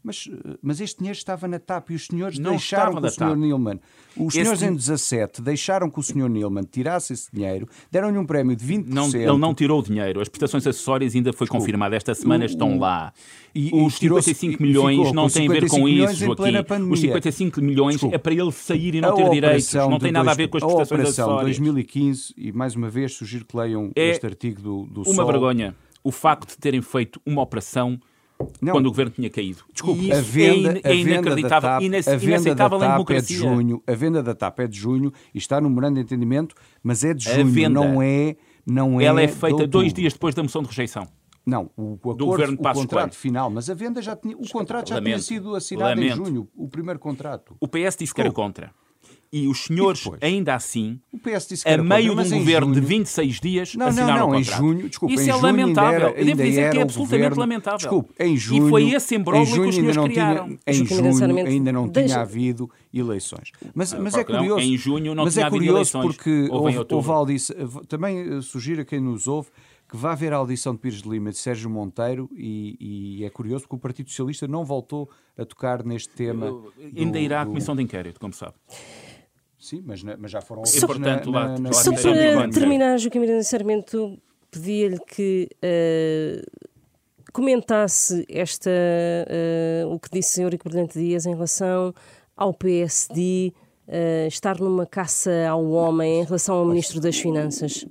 Mas, 0.09 0.27
eh, 0.33 0.57
mas 0.63 0.81
este 0.81 0.97
dinheiro 1.01 1.19
estava 1.19 1.47
na 1.47 1.59
TAP 1.59 1.91
e 1.91 1.95
os 1.95 2.07
senhores 2.07 2.39
Não 2.39 2.53
deixaram 2.53 2.95
que 2.99 3.07
o 3.07 3.11
Sr. 3.11 3.37
Nilman. 3.37 3.79
Os 4.17 4.29
Esse 4.35 4.41
senhores 4.41 4.63
em 4.63 4.71
din- 4.71 4.77
17 4.77 5.43
deixaram 5.43 5.91
que 5.91 6.01
o 6.01 6.03
Sr. 6.03 6.31
Nilman 6.31 6.63
tirasse 6.65 7.13
esse 7.13 7.29
dinheiro, 7.31 7.69
deram-lhe 7.91 8.17
um 8.17 8.25
prémio 8.25 8.57
de 8.57 8.65
20%. 8.65 8.87
Não, 8.95 9.09
ele 9.09 9.37
não 9.39 9.55
tirou 9.55 9.81
o 9.81 9.83
dinheiro. 9.83 10.21
As 10.23 10.29
prestações 10.31 10.67
acessórias 10.67 11.15
ainda 11.15 11.31
foi 11.35 11.47
confirmada 11.47 11.95
esta 11.95 12.15
semana, 12.15 12.47
estão 12.47 12.77
o- 12.77 12.81
lá. 12.81 13.13
e- 13.55 13.71
Os 13.75 13.97
e 13.97 14.01
tirou-se- 14.01 14.33
55 14.35 14.63
e 14.63 14.67
milhões 14.67 15.13
não 15.13 15.29
têm 15.29 15.47
a 15.47 15.53
ver 15.53 15.69
55 15.69 15.81
com 15.83 15.89
isso, 15.89 16.15
Joaquim. 16.15 16.91
Os 16.91 17.01
55 17.01 17.61
milhões 17.61 17.93
Desculpe. 17.97 18.15
é 18.17 18.19
para 18.19 18.33
ele 18.33 18.51
sair 18.53 18.95
e 18.95 19.01
não 19.03 19.11
A 19.11 19.13
ter 19.13 19.29
direitos. 19.31 19.75
Não 19.75 19.99
tem 19.99 20.11
nada 20.11 20.31
a 20.31 20.35
dois- 20.35 20.37
ver 20.39 20.49
com 20.49 20.57
as 20.57 20.63
A 20.63 20.67
prestações 20.67 20.91
operação 21.01 21.25
de 21.27 21.31
acessórias. 21.33 21.59
2015, 21.59 22.33
e 22.37 22.51
mais 22.51 22.75
uma 22.75 22.89
vez 22.89 23.13
sugiro 23.13 23.45
que 23.45 23.55
leiam 23.55 23.91
É 23.95 24.09
este 24.09 24.25
artigo 24.25 24.63
do, 24.63 24.87
do 24.87 25.03
Uma 25.03 25.15
Sol. 25.15 25.27
vergonha. 25.27 25.77
O 26.03 26.11
facto 26.11 26.49
de 26.49 26.57
terem 26.57 26.81
feito 26.81 27.21
uma 27.27 27.43
operação 27.43 28.01
Não. 28.61 28.73
quando 28.73 28.87
o 28.87 28.91
governo 28.91 29.13
tinha 29.13 29.29
caído. 29.31 29.65
Desculpe, 29.73 30.13
a 30.13 30.21
isso 30.21 30.31
venda, 30.31 30.69
é, 30.71 30.73
in- 30.79 30.81
é 30.85 30.95
inacreditável, 30.97 31.69
da 31.69 31.75
TAP, 31.77 31.83
inace- 31.83 32.09
a 32.11 32.13
venda 32.13 32.25
da 32.27 32.31
inaceitável 32.33 32.79
em 32.79 32.81
TAP 32.81 32.89
é 32.89 32.91
de 32.91 32.93
democracia. 32.95 33.37
junho, 33.37 33.83
a 33.87 33.93
venda 33.95 34.23
da 34.23 34.35
TAP 34.35 34.61
é 34.61 34.67
de 34.69 34.79
junho 34.79 35.13
e 35.35 35.39
está 35.39 35.61
no 35.61 35.69
memorando 35.69 35.95
de 35.97 36.01
entendimento, 36.03 36.55
mas 36.83 37.03
é 37.05 37.13
de 37.15 37.25
junho, 37.25 37.47
venda, 37.47 37.69
não 37.71 38.01
é, 38.03 38.37
não 38.67 39.01
é 39.01 39.05
Ela 39.05 39.23
é 39.23 39.29
feita 39.29 39.67
dois 39.67 39.87
outubro. 39.87 39.95
dias 39.95 40.13
depois 40.13 40.35
da 40.35 40.43
moção 40.43 40.63
de 40.63 40.69
rejeição. 40.69 41.07
Não, 41.45 41.71
o, 41.77 41.93
o 41.93 41.95
acordo, 41.95 42.27
governo 42.27 42.55
o 42.55 42.57
contrato 42.59 42.89
Coelho. 42.91 43.13
final, 43.13 43.51
mas 43.51 43.71
a 43.71 43.75
venda 43.75 44.03
já 44.03 44.15
tinha, 44.15 44.37
o 44.37 44.47
contrato 44.49 44.89
já 44.91 44.97
tinha 44.97 45.11
Lamento, 45.11 45.23
sido 45.23 45.55
assinado 45.57 45.89
lamento. 46.01 46.13
em 46.21 46.25
junho, 46.27 46.49
o 46.55 46.69
primeiro 46.69 46.99
contrato. 47.01 47.57
O 47.59 47.67
PS 47.67 47.97
disse 47.99 48.15
que 48.15 48.21
era 48.21 48.31
contra. 48.31 48.71
E 49.31 49.47
os 49.47 49.65
senhores, 49.65 50.07
E 50.07 50.25
ainda 50.25 50.55
assim, 50.55 50.99
O 51.13 51.19
PS 51.19 51.49
disse 51.49 51.63
que 51.65 51.69
a 51.71 51.77
meio 51.77 52.09
contra, 52.15 52.25
de 52.25 52.33
um 52.33 52.37
em 52.37 52.39
governo 52.41 52.69
de 52.69 52.75
junho- 52.79 52.87
26 52.89 53.41
dias, 53.41 53.75
Não, 53.75 53.81
não, 53.85 53.89
assinaram 53.93 54.19
não, 54.21 54.31
o 54.31 54.35
em 54.37 54.39
contrato. 54.43 54.59
junho, 54.61 54.89
desculpa, 54.89 55.15
Isso 55.15 55.23
em 55.25 55.29
é 55.29 55.33
junho 55.33 55.43
lamentável. 55.43 55.91
ainda 55.91 55.97
era, 55.97 56.09
Eu 56.09 56.15
devo 56.15 56.31
ainda 56.31 56.45
dizer 56.45 56.55
que 56.61 56.67
era 56.67 56.77
é 56.77 56.79
o 56.79 56.83
absolutamente 56.83 57.19
governo- 57.25 57.41
lamentável. 57.41 57.79
Desculpe, 57.79 58.15
em 58.19 58.37
junho, 58.39 58.67
e 58.67 58.71
foi 58.71 58.91
esse 58.91 59.15
em 59.15 59.19
embrólio 59.19 59.47
que 59.47 59.53
junho 59.55 59.69
os 59.69 59.77
ainda 59.77 59.93
senhores 59.93 59.97
não 59.97 60.05
criaram. 60.09 60.45
tinha, 60.47 60.59
em 60.67 60.87
junho 60.87 61.47
ainda 61.47 61.73
não 61.73 61.89
deixa- 61.89 62.09
tinha 62.09 62.21
havido 62.23 62.71
eleições. 62.95 63.53
Mas, 63.75 63.93
mas 63.93 64.15
é 64.15 64.17
não, 64.19 64.25
curioso. 64.25 64.61
em 64.61 64.77
junho 64.79 65.15
não 65.15 65.25
mas 65.25 65.35
tinha 65.35 65.45
é 65.45 65.47
havido 65.47 65.59
curioso 65.59 65.77
eleições, 65.99 66.17
porque 66.17 66.31
houve 66.51 66.73
em 66.73 66.79
houve, 66.91 67.11
audição, 67.11 67.57
também 67.87 68.19
eh, 68.19 68.41
sugiro 68.41 68.81
a 68.81 68.85
quem 68.87 68.99
nos 69.01 69.27
ouve 69.27 69.49
que 69.91 69.97
vá 69.97 70.15
ver 70.15 70.35
a 70.35 70.37
audição 70.37 70.75
de 70.75 70.81
Pires 70.81 71.01
de 71.03 71.09
Lima 71.09 71.31
e 71.31 71.33
de 71.33 71.39
Sérgio 71.39 71.71
Monteiro 71.71 72.29
e, 72.37 73.19
e 73.21 73.25
é 73.25 73.31
curioso 73.31 73.65
porque 73.65 73.77
o 73.77 73.79
Partido 73.79 74.11
Socialista 74.11 74.47
não 74.47 74.63
voltou 74.65 75.09
a 75.37 75.45
tocar 75.47 75.83
neste 75.83 76.11
tema. 76.15 76.63
Ainda 76.95 77.19
irá 77.19 77.41
à 77.43 77.47
Comissão 77.47 77.75
de 77.75 77.83
Inquérito, 77.83 78.21
como 78.21 78.35
sabe. 78.35 78.53
Sim, 79.59 79.83
mas, 79.85 80.03
mas 80.03 80.31
já 80.31 80.41
foram 80.41 80.61
ouvidos 80.63 80.85
portanto, 80.85 81.31
na, 81.31 81.39
lá- 81.41 81.49
na, 81.49 81.59
na 81.59 81.73
Só 81.73 81.91
para 81.93 82.49
terminar, 82.51 82.97
Joaquim 82.99 83.19
Miranda 83.19 83.43
Sarmento, 83.43 84.17
pedia-lhe 84.51 84.99
que 85.01 85.49
eh, 85.61 86.43
comentasse 87.33 88.25
esta, 88.29 88.71
eh, 88.71 89.85
o 89.87 89.99
que 89.99 90.09
disse 90.11 90.41
o 90.41 90.45
Eurico 90.45 90.69
Brilhante 90.69 90.99
Dias 90.99 91.27
em 91.27 91.33
relação 91.35 91.93
ao 92.37 92.55
PSD 92.55 93.53
eh, 93.87 94.27
estar 94.29 94.59
numa 94.61 94.87
caça 94.87 95.31
ao 95.49 95.65
homem 95.71 96.21
em 96.21 96.25
relação 96.25 96.57
ao 96.57 96.65
Ministro 96.65 97.01
das 97.01 97.19
Finanças. 97.19 97.85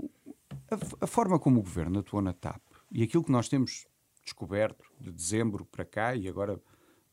A, 0.72 1.04
a 1.06 1.08
forma 1.08 1.38
como 1.40 1.60
o 1.60 1.64
governo 1.64 2.00
atuou 2.00 2.22
na 2.22 2.34
TAP 2.34 2.62
e 2.92 3.04
aquilo 3.04 3.24
que 3.24 3.32
nós 3.32 3.48
temos 3.50 3.86
descoberto 4.24 4.84
de 5.00 5.12
dezembro 5.12 5.66
para 5.66 5.86
cá 5.86 6.16
e 6.16 6.28
agora 6.28 6.60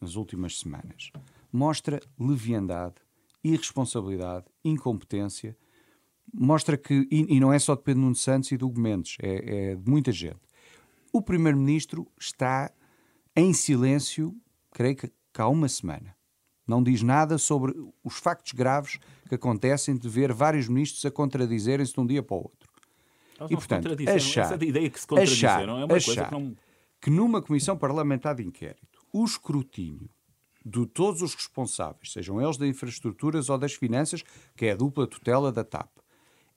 nas 0.01 0.17
últimas 0.17 0.59
semanas 0.59 1.11
mostra 1.53 2.01
leviandade, 2.19 2.95
irresponsabilidade, 3.45 4.47
incompetência. 4.65 5.57
Mostra 6.33 6.77
que, 6.77 7.07
e, 7.11 7.37
e 7.37 7.39
não 7.39 7.53
é 7.53 7.59
só 7.59 7.75
de 7.77 7.83
Pedro 7.83 8.03
Nuno 8.03 8.15
Santos 8.15 8.51
e 8.51 8.57
do 8.57 8.67
Hugo 8.67 8.81
Mendes, 8.81 9.17
é, 9.23 9.73
é 9.73 9.75
de 9.77 9.89
muita 9.89 10.11
gente. 10.11 10.41
O 11.13 11.23
Primeiro-Ministro 11.23 12.11
está 12.19 12.73
em 13.37 13.53
silêncio, 13.53 14.35
creio 14.73 14.97
que, 14.97 15.13
há 15.37 15.49
uma 15.49 15.69
semana. 15.69 16.17
Não 16.67 16.83
diz 16.83 17.03
nada 17.03 17.37
sobre 17.37 17.75
os 18.03 18.17
factos 18.17 18.53
graves 18.53 18.99
que 19.29 19.35
acontecem 19.35 19.97
de 19.97 20.09
ver 20.09 20.33
vários 20.33 20.69
ministros 20.69 21.05
a 21.05 21.11
contradizerem-se 21.11 21.93
de 21.93 22.01
um 22.01 22.07
dia 22.07 22.23
para 22.23 22.37
o 22.37 22.39
outro. 22.39 22.71
E, 23.51 23.55
portanto, 23.55 23.89
achar, 24.09 24.53
essa 24.53 24.65
ideia 24.65 24.89
que 24.89 24.99
se 24.99 25.07
contradizeram 25.07 25.79
é 25.79 25.85
uma 25.85 25.97
achar 25.97 26.07
coisa 26.07 26.25
que 26.25 26.31
não... 26.33 26.57
que 27.01 27.11
numa 27.11 27.43
comissão 27.43 27.77
parlamentar 27.77 28.37
de 28.37 28.45
inquérito 28.45 29.05
o 29.13 29.25
escrutínio 29.25 30.09
de 30.65 30.87
todos 30.87 31.21
os 31.23 31.35
responsáveis, 31.35 32.13
sejam 32.13 32.41
eles 32.41 32.57
das 32.57 32.69
infraestruturas 32.69 33.51
ou 33.51 33.59
das 33.59 33.75
finanças, 33.75 34.23
que 34.57 34.67
é 34.67 34.73
a 34.73 34.77
dupla 34.77 35.07
tutela 35.07 35.53
da 35.53 35.63
TAP, 35.63 35.89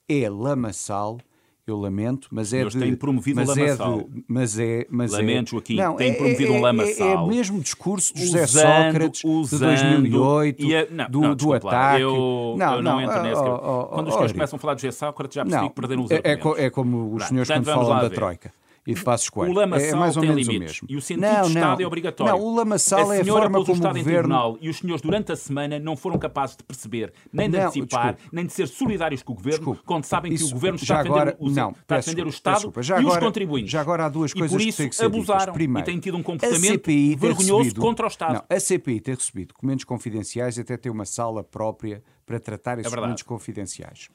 é 0.08 0.28
lamaçal, 0.30 1.18
eu 1.66 1.76
lamento, 1.76 2.28
mas 2.30 2.54
é 2.54 2.60
Eles 2.62 2.72
de... 2.72 2.78
têm 2.80 2.96
promovido 2.96 3.36
mas 3.40 3.50
um 3.50 3.54
lamaçal. 3.60 4.00
É 4.00 4.02
de, 4.04 4.24
mas 4.26 4.58
é... 4.58 4.86
Mas 4.88 5.12
Lamento, 5.12 5.48
é, 5.48 5.50
Joaquim, 5.50 5.76
não, 5.76 5.96
têm 5.96 6.12
é, 6.12 6.14
promovido 6.14 6.52
é, 6.54 6.56
um 6.56 6.60
lamaçal. 6.62 7.06
É, 7.08 7.12
é 7.12 7.16
o 7.16 7.26
mesmo 7.26 7.60
discurso 7.60 8.14
de 8.14 8.24
José 8.24 8.44
Usando- 8.44 8.84
Sócrates 8.86 9.24
usando- 9.24 9.76
de 9.76 9.82
2008, 10.10 10.64
e 10.64 10.74
a- 10.76 10.86
não, 10.90 11.10
do, 11.10 11.20
não, 11.20 11.28
do 11.30 11.36
desculpe 11.36 11.66
lá, 11.66 11.70
ataque... 11.88 12.02
Eu 12.02 12.54
não, 12.56 12.74
eu 12.76 12.82
não 12.82 13.00
entro 13.02 13.22
nesse. 13.22 13.42
oh, 13.42 13.54
oh, 13.82 13.86
Quando 13.88 14.06
os 14.08 14.14
senhores 14.14 14.32
começam 14.32 14.56
a 14.56 14.60
falar 14.60 14.74
de 14.76 14.80
José 14.82 14.92
Sócrates, 14.92 15.34
já 15.34 15.42
percebi 15.44 15.62
não, 15.62 15.68
que 15.68 15.74
perderam 15.74 16.04
os 16.04 16.10
é, 16.10 16.14
é, 16.14 16.16
argumentos. 16.16 16.42
co- 16.42 16.56
é 16.58 16.70
como 16.70 17.14
os 17.14 17.24
senhores 17.24 17.50
quando 17.50 17.64
falam 17.66 18.00
da. 18.00 18.08
Troika 18.08 18.50
e 18.88 18.94
de 18.94 19.04
Passos 19.04 19.28
Coelho. 19.28 19.52
O 19.52 19.54
lamaçal 19.54 19.88
é, 19.88 19.94
mais 19.94 20.16
ou 20.16 20.22
tem 20.22 20.30
menos 20.30 20.46
limites. 20.48 20.80
o 20.80 20.84
mesmo. 20.84 20.88
E 20.90 20.96
o 20.96 21.02
sentido 21.02 21.20
não, 21.26 21.42
de 21.42 21.48
Estado 21.48 21.76
não, 21.78 21.84
é 21.84 21.86
obrigatório. 21.86 22.32
Não, 22.32 22.40
o 22.42 22.54
lamaçal 22.56 23.10
a 23.10 23.16
é 23.16 23.20
a 23.20 23.24
forma 23.24 23.58
o 23.58 23.62
como 23.64 23.72
o 23.72 23.76
Estado 23.76 23.96
em 23.98 24.02
governo... 24.02 24.20
tribunal 24.28 24.58
e 24.60 24.68
os 24.68 24.76
senhores 24.78 25.02
durante 25.02 25.30
a 25.32 25.36
semana 25.36 25.78
não 25.78 25.96
foram 25.96 26.18
capazes 26.18 26.56
de 26.56 26.64
perceber, 26.64 27.12
nem 27.32 27.50
de 27.50 27.58
Não, 27.58 27.66
antecipar, 27.66 28.14
desculpe. 28.14 28.34
nem 28.36 28.46
de 28.46 28.52
ser 28.52 28.66
solidários 28.66 29.22
com 29.22 29.32
o 29.32 29.36
governo, 29.36 29.58
Desculpe. 29.58 29.82
quando 29.84 30.04
sabem 30.04 30.30
que 30.32 30.36
Isso, 30.36 30.48
o 30.48 30.54
governo 30.54 30.76
está 30.76 30.94
a 31.00 31.02
defender, 31.02 31.20
agora- 31.20 31.36
o, 31.38 31.50
não, 31.50 31.70
está 31.70 31.94
a 31.94 31.98
defender 31.98 32.22
o 32.22 32.24
desculpa, 32.24 32.28
Estado 32.30 32.54
peço 32.54 32.60
desculpa. 32.66 32.82
Já 32.82 32.96
e 32.96 33.00
os 33.00 33.06
agora- 33.06 33.26
contribuintes. 33.26 33.70
já 33.70 33.80
agora 33.80 34.04
há 34.06 34.08
duas 34.08 34.30
e 34.30 34.34
coisas 34.34 34.50
por 34.56 34.62
que 34.62 34.68
isso 34.68 34.82
que 34.82 34.88
ditas. 34.88 35.00
abusaram 35.04 35.52
Primeiro, 35.52 35.84
e 35.88 35.92
têm 35.92 36.00
tido 36.00 36.16
um 36.16 36.22
comportamento 36.22 36.86
vergonhoso 37.18 37.58
recebido- 37.58 37.80
contra 37.80 38.06
o 38.06 38.08
Estado. 38.08 38.34
Não, 38.34 38.56
a 38.56 38.60
CPI 38.60 39.00
ter 39.00 39.14
recebido 39.16 39.48
documentos 39.48 39.84
confidenciais 39.84 40.56
e 40.56 40.62
até 40.62 40.76
ter 40.76 40.88
uma 40.90 41.04
sala 41.04 41.44
própria 41.44 42.02
para 42.24 42.40
tratar 42.40 42.78
esses 42.78 42.90
É 42.92 42.96
documentos 42.96 43.22
confidenciais. 43.22 44.08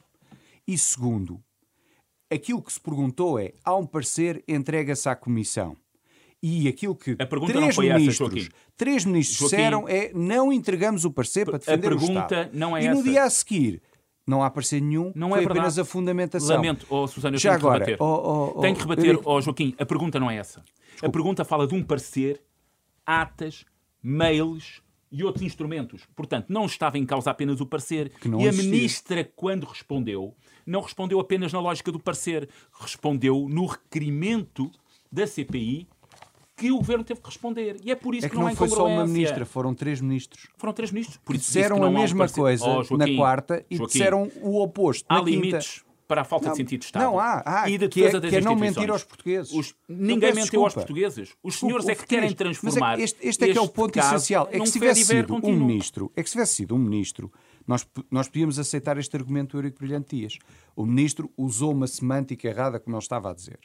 E 0.66 0.78
segundo, 0.78 1.40
aquilo 2.34 2.62
que 2.62 2.72
se 2.72 2.80
perguntou 2.80 3.38
é: 3.38 3.52
há 3.64 3.74
um 3.76 3.86
parecer, 3.86 4.42
entrega-se 4.48 5.08
à 5.08 5.14
Comissão. 5.16 5.76
E 6.42 6.68
aquilo 6.68 6.94
que 6.94 7.12
A 7.18 7.24
pergunta 7.24 7.52
três 7.54 7.68
essa, 7.70 7.80
ministros, 7.80 8.16
Joaquim. 8.34 8.48
três 8.76 9.04
ministros 9.06 9.38
Joaquim, 9.38 9.56
disseram 9.56 9.88
é 9.88 10.10
não 10.12 10.52
entregamos 10.52 11.06
o 11.06 11.10
parecer 11.10 11.46
para 11.46 11.56
a 11.56 11.58
defender 11.58 11.86
o 11.92 11.98
pergunta 11.98 12.20
Estado. 12.20 12.50
não 12.52 12.76
é 12.76 12.84
e 12.84 12.88
no 12.88 12.94
essa. 12.96 13.02
dia 13.02 13.22
a 13.24 13.30
seguir 13.30 13.82
não 14.26 14.42
há 14.42 14.50
parecer 14.50 14.80
nenhum, 14.82 15.10
Não 15.14 15.30
foi 15.30 15.42
é 15.42 15.44
apenas 15.46 15.78
a 15.78 15.84
fundamentação. 15.86 16.56
Lamento, 16.56 16.86
oh, 16.90 17.06
Susana, 17.06 17.36
eu 17.36 17.40
Já 17.40 17.50
tenho 17.52 17.60
que 17.60 17.66
agora, 17.66 17.84
rebater. 17.86 18.02
oh, 18.06 18.52
oh, 18.56 18.60
tenho 18.60 18.74
que 18.74 18.80
rebater, 18.82 19.18
oh, 19.24 19.40
Joaquim, 19.40 19.74
a 19.78 19.86
pergunta 19.86 20.20
não 20.20 20.30
é 20.30 20.36
essa. 20.36 20.62
A 21.02 21.08
pergunta 21.08 21.44
fala 21.46 21.66
de 21.66 21.74
um 21.74 21.82
parecer, 21.82 22.42
atas, 23.06 23.64
mails 24.02 24.82
e 25.14 25.22
outros 25.22 25.44
instrumentos. 25.44 26.02
Portanto, 26.16 26.46
não 26.48 26.66
estava 26.66 26.98
em 26.98 27.06
causa 27.06 27.30
apenas 27.30 27.60
o 27.60 27.66
parecer. 27.66 28.10
e 28.24 28.28
a 28.28 28.48
existia. 28.48 28.70
ministra, 28.70 29.32
quando 29.36 29.64
respondeu, 29.64 30.34
não 30.66 30.80
respondeu 30.80 31.20
apenas 31.20 31.52
na 31.52 31.60
lógica 31.60 31.92
do 31.92 32.00
parecer, 32.00 32.48
respondeu 32.80 33.46
no 33.48 33.64
requerimento 33.66 34.72
da 35.12 35.24
CPI 35.24 35.86
que 36.56 36.72
o 36.72 36.78
governo 36.78 37.04
teve 37.04 37.20
que 37.20 37.26
responder. 37.26 37.76
E 37.84 37.92
é 37.92 37.94
por 37.94 38.12
isso 38.14 38.26
É 38.26 38.28
que, 38.28 38.34
que 38.34 38.40
não 38.40 38.48
não 38.48 38.56
foi 38.56 38.68
só 38.68 38.86
uma 38.88 39.06
ministra, 39.06 39.46
foram 39.46 39.72
três 39.72 40.00
ministros. 40.00 40.48
Foram 40.56 40.72
três 40.72 40.90
ministros. 40.90 41.18
Por 41.24 41.36
isso 41.36 41.44
disse 41.44 41.58
disseram 41.58 41.84
a 41.84 41.90
mesma 41.90 42.28
coisa 42.28 42.64
Oh, 42.64 42.76
na 42.78 42.82
Joaquim, 42.82 43.16
quarta 43.16 43.64
e 43.70 43.76
Joaquim, 43.76 43.92
disseram 43.92 44.30
o 44.42 44.60
oposto 44.60 45.06
Há 45.08 45.18
na 45.18 45.24
quinta. 45.24 45.58
Para 46.06 46.20
a 46.20 46.24
falta 46.24 46.46
Não, 46.46 46.52
de 46.52 46.58
sentido 46.58 46.80
de 46.80 46.86
Estado. 46.86 47.02
não 47.04 47.18
há, 47.18 47.42
há, 47.44 47.70
E 47.70 47.78
de 47.78 47.88
que 47.88 48.04
é- 48.04 48.20
que 48.20 48.36
é 48.36 48.40
não 48.40 48.54
mentir 48.54 48.90
aos 48.90 49.02
portugueses. 49.04 49.52
Os- 49.52 49.74
Ninguém 49.88 50.34
mentiu 50.34 50.62
aos 50.62 50.72
desculpa. 50.72 50.74
portugueses. 50.74 51.34
Os 51.42 51.58
senhores 51.58 51.88
é 51.88 51.94
que 51.94 52.04
o 52.04 52.06
querem 52.06 52.24
Mas 52.24 52.32
é 52.32 52.36
transformar. 52.36 52.98
este, 53.00 53.26
este 53.26 53.44
é 53.44 53.52
que 53.52 53.58
é 53.58 53.60
o 53.60 53.68
ponto 53.68 53.98
essencial. 53.98 54.48
É 54.52 54.58
que 54.60 54.66
se 54.66 54.72
tivesse 54.74 55.04
sido 55.04 55.34
um 55.34 55.56
ministro, 55.56 56.12
é 56.14 56.22
que 56.22 56.28
se 56.28 56.34
tivesse 56.34 56.54
sido 56.54 56.74
um 56.74 56.78
ministro, 56.78 57.32
nós, 57.66 57.86
nós 58.10 58.28
podíamos 58.28 58.58
aceitar 58.58 58.98
este 58.98 59.16
argumento 59.16 59.52
do 59.52 59.58
Eurico 59.58 59.78
Brilhante 59.78 60.14
Dias. 60.16 60.38
O 60.76 60.84
ministro 60.84 61.30
usou 61.36 61.72
uma 61.72 61.86
semântica 61.86 62.46
errada, 62.48 62.78
como 62.78 62.94
ele 62.96 63.02
estava 63.02 63.30
a 63.30 63.34
dizer. 63.34 63.58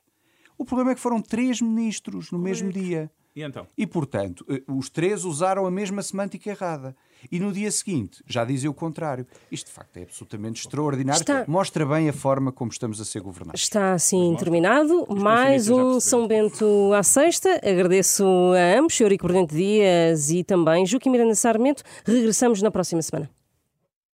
O 0.57 0.63
problema 0.65 0.91
é 0.91 0.95
que 0.95 1.01
foram 1.01 1.21
três 1.21 1.61
ministros 1.61 2.31
no 2.31 2.39
mesmo 2.39 2.71
dia. 2.71 3.11
E 3.35 3.41
então? 3.43 3.67
E, 3.77 3.85
portanto, 3.85 4.45
eh, 4.49 4.61
os 4.67 4.89
três 4.89 5.23
usaram 5.23 5.65
a 5.65 5.71
mesma 5.71 6.01
semântica 6.01 6.49
errada. 6.49 6.95
E 7.31 7.39
no 7.39 7.51
dia 7.51 7.69
seguinte 7.71 8.23
já 8.27 8.45
dizia 8.45 8.69
o 8.69 8.73
contrário. 8.73 9.25
Isto, 9.51 9.67
de 9.67 9.73
facto, 9.73 9.97
é 9.97 10.03
absolutamente 10.03 10.61
extraordinário. 10.61 11.19
Está- 11.19 11.45
Mostra 11.47 11.85
bem 11.85 12.07
a 12.09 12.13
forma 12.13 12.51
como 12.51 12.71
estamos 12.71 12.99
a 13.01 13.05
ser 13.05 13.21
governados. 13.21 13.61
Está 13.61 13.93
assim 13.93 14.35
terminado. 14.37 15.05
Mais 15.15 15.69
um. 15.69 15.99
São 15.99 16.27
Bento 16.27 16.91
à 16.93 17.03
sexta. 17.03 17.49
Agradeço 17.63 18.23
a 18.55 18.79
ambos, 18.79 18.99
Eurico 18.99 19.27
Brilhante 19.27 19.55
Dias 19.55 20.29
e 20.29 20.43
também 20.43 20.85
Joaquim 20.85 21.09
Miranda 21.09 21.35
Sarmento. 21.35 21.83
Regressamos 22.05 22.61
na 22.61 22.71
próxima 22.71 23.01
semana. 23.01 23.29